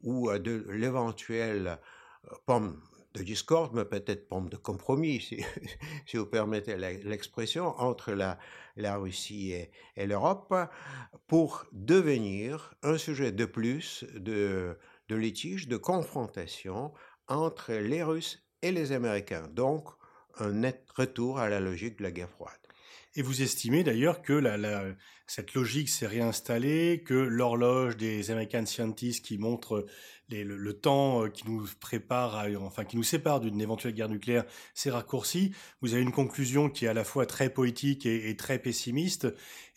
ou 0.03 0.29
euh, 0.29 0.39
de 0.39 0.65
l'éventuelle 0.71 1.67
euh, 1.67 1.75
pomme 2.45 2.81
de 3.13 3.23
discorde, 3.23 3.73
mais 3.73 3.85
peut-être 3.85 4.27
pomme 4.27 4.49
de 4.49 4.57
compromis, 4.57 5.21
si, 5.21 5.43
vous 6.17 6.25
permettez 6.25 6.75
l'expression, 6.77 7.67
entre 7.79 8.13
la, 8.13 8.37
Russie 8.97 9.53
et, 9.95 10.05
l'Europe, 10.05 10.53
pour 11.27 11.65
devenir 11.71 12.75
un 12.83 12.97
sujet 12.97 13.31
de 13.31 13.45
plus 13.45 14.05
de 14.15 14.77
litige, 15.09 15.67
de 15.67 15.77
confrontation 15.77 16.93
entre 17.27 17.73
les 17.73 18.03
Russes 18.03 18.43
et 18.61 18.71
les 18.71 18.91
Américains. 18.91 19.47
Donc, 19.51 19.89
un 20.39 20.51
net 20.51 20.85
retour 20.95 21.39
à 21.39 21.49
la 21.49 21.59
logique 21.59 21.97
de 21.97 22.03
la 22.03 22.11
guerre 22.11 22.29
froide. 22.29 22.59
Et 23.15 23.21
vous 23.21 23.41
estimez 23.41 23.83
d'ailleurs 23.83 24.21
que 24.21 24.33
la, 24.33 24.83
cette 25.29 25.53
logique 25.53 25.89
s'est 25.89 26.07
réinstallée, 26.07 27.03
que 27.05 27.13
l'horloge 27.13 27.97
des 27.97 28.31
American 28.31 28.65
Scientists 28.65 29.23
qui 29.23 29.37
montre 29.37 29.85
le, 30.31 30.73
temps 30.73 31.23
euh, 31.23 31.29
qui 31.29 31.47
nous 31.47 31.67
prépare, 31.79 32.47
enfin 32.61 32.83
qui 32.83 32.97
nous 32.97 33.03
sépare 33.03 33.39
d'une 33.39 33.61
éventuelle 33.61 33.93
guerre 33.93 34.09
nucléaire 34.09 34.45
s'est 34.73 34.89
raccourci. 34.89 35.53
Vous 35.81 35.93
avez 35.93 36.01
une 36.01 36.11
conclusion 36.11 36.67
qui 36.67 36.85
est 36.85 36.87
à 36.87 36.95
la 36.95 37.03
fois 37.03 37.27
très 37.27 37.51
poétique 37.51 38.07
et, 38.07 38.35
très 38.37 38.57
pessimiste. 38.57 39.27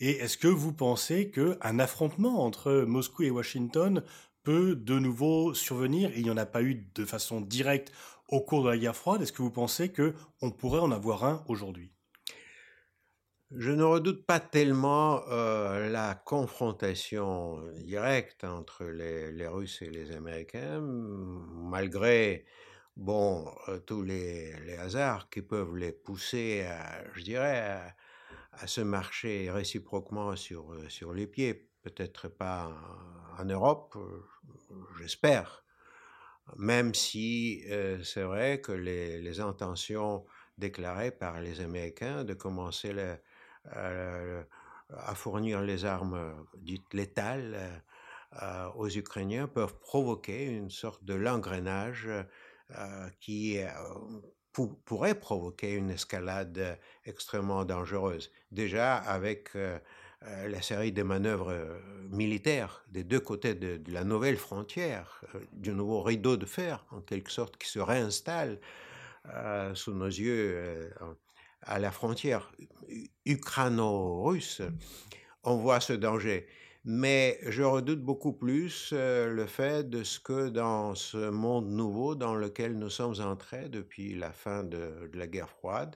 Et 0.01 0.12
est-ce 0.12 0.38
que 0.38 0.49
vous 0.49 0.73
pensez 0.73 1.31
qu'un 1.31 1.79
affrontement 1.79 2.45
entre 2.45 2.85
Moscou 2.87 3.25
et 3.25 3.31
Washington 3.31 4.03
peut 4.45 4.75
de 4.75 4.99
nouveau 4.99 5.53
survenir? 5.53 6.11
Il 6.17 6.23
n'y 6.23 6.31
en 6.31 6.38
a 6.38 6.47
pas 6.47 6.62
eu 6.62 6.87
de 6.95 7.05
façon 7.05 7.43
directe 7.43 7.93
au 8.29 8.41
cours 8.41 8.65
de 8.65 8.71
la 8.71 8.79
guerre 8.79 8.97
froide. 8.97 9.21
Est-ce 9.21 9.33
que 9.33 9.43
vous 9.43 9.51
pensez 9.51 9.93
qu'on 9.93 10.51
pourrait 10.51 10.81
en 10.81 10.93
avoir 10.93 11.25
un 11.25 11.45
aujourd'hui? 11.47 11.91
Je 13.57 13.71
ne 13.71 13.83
redoute 13.83 14.25
pas 14.25 14.41
tellement 14.41 15.23
euh, 15.29 15.88
la 15.91 16.15
confrontation 16.15 17.62
directe 17.77 18.45
entre 18.45 18.85
les, 18.85 19.47
Russes 19.47 19.83
et 19.83 19.91
les 19.91 20.12
Américains, 20.12 20.81
malgré 20.81 22.47
bon, 22.97 23.47
euh, 23.69 23.79
tous 23.79 24.03
les, 24.03 24.55
hasards 24.79 25.29
qui 25.29 25.43
peuvent 25.43 25.77
les 25.77 25.93
pousser, 25.93 26.62
à, 26.62 27.05
je 27.15 27.23
dirais, 27.23 27.95
à, 28.53 28.67
se 28.67 28.81
marcher 28.81 29.51
réciproquement 29.51 30.35
sur, 30.37 30.73
euh, 30.73 30.88
sur 30.88 31.12
les 31.12 31.27
pieds. 31.27 31.69
Peut-être 31.83 32.29
pas 32.29 32.73
en, 33.38 33.45
Europe, 33.45 33.99
j'espère, 34.99 35.65
même 36.57 36.95
si 36.95 37.65
c'est 38.05 38.23
vrai 38.23 38.61
que 38.61 38.71
les, 38.71 39.21
les, 39.21 39.41
intentions 39.41 40.25
déclarées 40.59 41.11
par 41.11 41.41
les 41.41 41.61
Américains 41.61 42.23
de 42.23 42.35
commencer 42.35 42.93
la, 42.93 43.03
euh, 43.03 43.17
à 43.66 45.14
fournir 45.14 45.61
les 45.61 45.85
armes 45.85 46.14
euh, 46.14 46.33
dites 46.59 46.92
létales 46.92 47.83
euh, 48.42 48.68
aux 48.77 48.88
Ukrainiens 48.88 49.46
peuvent 49.46 49.79
provoquer 49.79 50.44
une 50.46 50.70
sorte 50.70 51.05
de 51.05 51.14
l'engrenage 51.14 52.09
qui 53.20 53.59
pourrait 54.87 55.14
provoquer 55.14 55.75
une 55.75 55.90
escalade 55.90 56.79
extrêmement 57.05 57.66
dangereuse. 57.66 58.33
Déjà 58.51 58.96
avec 58.96 59.51
la 59.53 60.62
série 60.62 60.90
de 60.90 61.03
manœuvres 61.03 61.55
militaires 62.09 62.83
des 62.88 63.05
deux 63.05 63.20
côtés 63.20 63.55
de, 63.55 63.77
de 63.77 63.92
la 63.92 64.05
nouvelle 64.05 64.38
frontière, 64.38 65.22
du 65.53 65.72
nouveau 65.72 66.01
rideau 66.01 66.38
de 66.38 66.46
fer 66.46 66.87
en 66.92 67.03
quelque 67.03 67.31
sorte 67.31 67.59
qui 67.59 67.68
se 67.68 67.79
réinstalle 67.79 68.59
sous 69.75 69.92
nos 69.92 70.07
yeux 70.07 70.90
à 71.62 71.79
la 71.79 71.90
frontière 71.90 72.53
ukraino-russe, 73.25 74.62
on 75.44 75.57
voit 75.57 75.81
ce 75.81 75.92
danger. 75.92 76.46
Mais 76.85 77.38
je 77.46 77.62
redoute 77.62 78.03
beaucoup 78.03 78.33
plus 78.33 78.90
euh, 78.92 79.29
le 79.29 79.46
fait 79.46 79.88
de 79.88 80.03
ce 80.03 80.18
que 80.18 80.48
dans 80.48 80.96
ce 80.96 81.31
monde 81.31 81.68
nouveau 81.68 82.16
dans 82.16 82.35
lequel 82.35 82.77
nous 82.77 82.90
sommes 82.90 83.20
entrés 83.20 83.68
depuis 83.68 84.16
la 84.16 84.33
fin 84.33 84.64
de, 84.64 85.09
la 85.14 85.29
guerre 85.29 85.48
froide, 85.48 85.94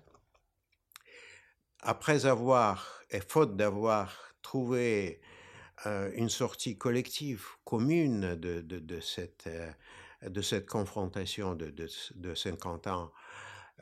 après 1.80 2.26
avoir, 2.26 3.02
et 3.10 3.20
faute 3.20 3.56
d'avoir 3.56 4.16
trouvé 4.42 5.20
euh, 5.86 6.12
une 6.14 6.28
sortie 6.28 6.78
collective, 6.78 7.44
commune 7.64 8.36
de, 8.36 8.64
euh, 9.48 10.42
cette 10.42 10.68
confrontation 10.68 11.56
de 11.56 12.34
50 12.34 12.86
ans, 12.86 13.10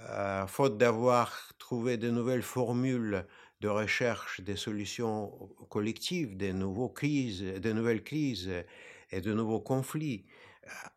euh, 0.00 0.46
faute 0.46 0.76
d'avoir 0.76 1.52
trouvé 1.58 1.96
de 1.96 2.10
nouvelles 2.10 2.42
formules 2.42 3.26
de 3.60 3.68
recherche 3.68 4.40
des 4.40 4.56
solutions 4.56 5.30
collectives, 5.68 6.36
des, 6.36 6.52
nouvelles 6.52 6.92
crises, 8.02 8.50
et 9.10 9.20
de 9.20 9.32
nouveaux 9.32 9.60
conflits, 9.60 10.26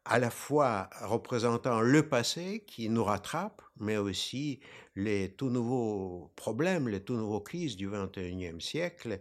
à 0.05 0.19
la 0.19 0.29
fois 0.29 0.89
représentant 1.01 1.81
le 1.81 2.09
passé 2.09 2.63
qui 2.65 2.89
nous 2.89 3.03
rattrape, 3.03 3.61
mais 3.79 3.97
aussi 3.97 4.59
les 4.95 5.29
tout 5.29 5.49
nouveaux 5.49 6.31
problèmes, 6.35 6.89
les 6.89 7.01
tout 7.01 7.15
nouveaux 7.15 7.41
crises 7.41 7.75
du 7.77 7.89
XXIe 7.89 8.59
siècle, 8.59 9.19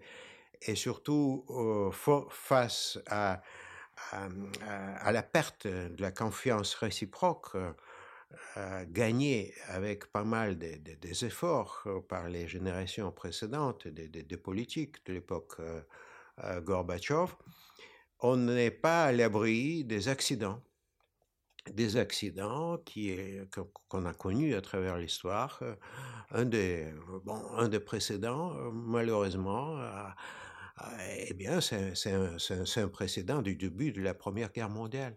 et 0.62 0.74
surtout 0.74 1.44
face 2.30 2.98
à, 3.06 3.42
la 4.12 5.22
perte 5.22 5.66
de 5.66 6.00
la 6.00 6.10
confiance 6.10 6.74
réciproque 6.74 7.56
euh, 8.56 8.84
gagnée 8.88 9.54
avec 9.68 10.06
pas 10.12 10.24
mal 10.24 10.58
de, 10.58 10.76
des 11.00 11.24
efforts 11.24 11.82
euh, 11.86 12.00
par 12.00 12.28
les 12.28 12.48
générations 12.48 13.10
précédentes 13.12 13.86
des, 13.88 14.36
politiques 14.36 15.04
de 15.06 15.14
l'époque 15.14 15.60
Gorbatchev, 16.62 17.32
on 18.20 18.36
n'est 18.36 18.70
pas 18.70 19.04
à 19.04 19.12
l'abri 19.12 19.84
des 19.84 20.08
accidents. 20.08 20.62
Des 21.72 21.96
accidents 21.96 22.78
qu'on 23.88 24.04
a 24.04 24.14
connus 24.14 24.54
à 24.54 24.60
travers 24.60 24.98
l'histoire. 24.98 25.62
Un 26.30 26.44
des, 26.44 26.92
bon, 27.24 27.42
un 27.56 27.68
des 27.68 27.80
précédents, 27.80 28.52
malheureusement, 28.72 29.80
eh 31.18 31.34
bien, 31.34 31.60
c'est 31.60 32.12
un, 32.12 32.88
précédent 32.88 33.42
du 33.42 33.56
début 33.56 33.92
de 33.92 34.00
la 34.00 34.14
Première 34.14 34.52
Guerre 34.52 34.68
mondiale. 34.68 35.16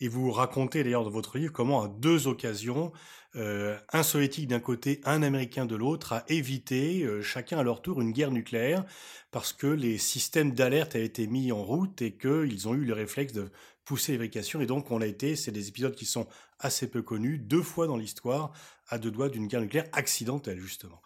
Et 0.00 0.08
vous 0.08 0.30
racontez 0.30 0.82
d'ailleurs 0.82 1.04
dans 1.04 1.10
votre 1.10 1.38
livre 1.38 1.52
comment 1.52 1.82
à 1.82 1.88
deux 1.88 2.26
occasions, 2.26 2.92
euh, 3.36 3.78
un 3.92 4.02
soviétique 4.02 4.48
d'un 4.48 4.60
côté, 4.60 5.00
un 5.04 5.22
américain 5.22 5.66
de 5.66 5.76
l'autre, 5.76 6.12
a 6.12 6.24
évité 6.28 7.02
euh, 7.02 7.22
chacun 7.22 7.58
à 7.58 7.62
leur 7.62 7.82
tour 7.82 8.00
une 8.00 8.12
guerre 8.12 8.30
nucléaire 8.30 8.84
parce 9.30 9.52
que 9.52 9.66
les 9.66 9.98
systèmes 9.98 10.52
d'alerte 10.52 10.94
avaient 10.94 11.04
été 11.04 11.26
mis 11.26 11.52
en 11.52 11.62
route 11.62 12.02
et 12.02 12.12
qu'ils 12.16 12.68
ont 12.68 12.74
eu 12.74 12.84
le 12.84 12.92
réflexe 12.92 13.32
de 13.32 13.50
pousser 13.84 14.12
l'évacuation. 14.12 14.60
Et 14.60 14.66
donc 14.66 14.90
on 14.90 15.00
a 15.00 15.06
été, 15.06 15.36
c'est 15.36 15.52
des 15.52 15.68
épisodes 15.68 15.94
qui 15.94 16.06
sont 16.06 16.26
assez 16.58 16.88
peu 16.88 17.02
connus, 17.02 17.38
deux 17.38 17.62
fois 17.62 17.86
dans 17.86 17.96
l'histoire, 17.96 18.52
à 18.88 18.98
deux 18.98 19.10
doigts 19.10 19.28
d'une 19.28 19.46
guerre 19.46 19.62
nucléaire 19.62 19.88
accidentelle 19.92 20.60
justement. 20.60 21.00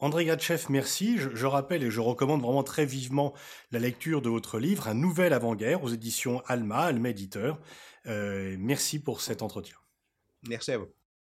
André 0.00 0.24
Gatchev, 0.24 0.66
merci. 0.68 1.18
Je, 1.18 1.46
rappelle 1.46 1.82
et 1.82 1.90
je 1.90 2.00
recommande 2.00 2.40
vraiment 2.40 2.62
très 2.62 2.86
vivement 2.86 3.34
la 3.72 3.80
lecture 3.80 4.22
de 4.22 4.28
votre 4.28 4.58
livre, 4.58 4.86
Un 4.86 4.94
nouvel 4.94 5.32
avant-guerre 5.32 5.82
aux 5.82 5.88
éditions 5.88 6.40
Alma, 6.46 6.78
Alma 6.78 7.08
éditeur. 7.08 7.58
Euh, 8.06 8.56
merci 8.58 9.00
pour 9.00 9.20
cet 9.20 9.42
entretien. 9.42 9.76
Merci 10.48 10.70
à 10.70 10.78
vous. 10.78 10.97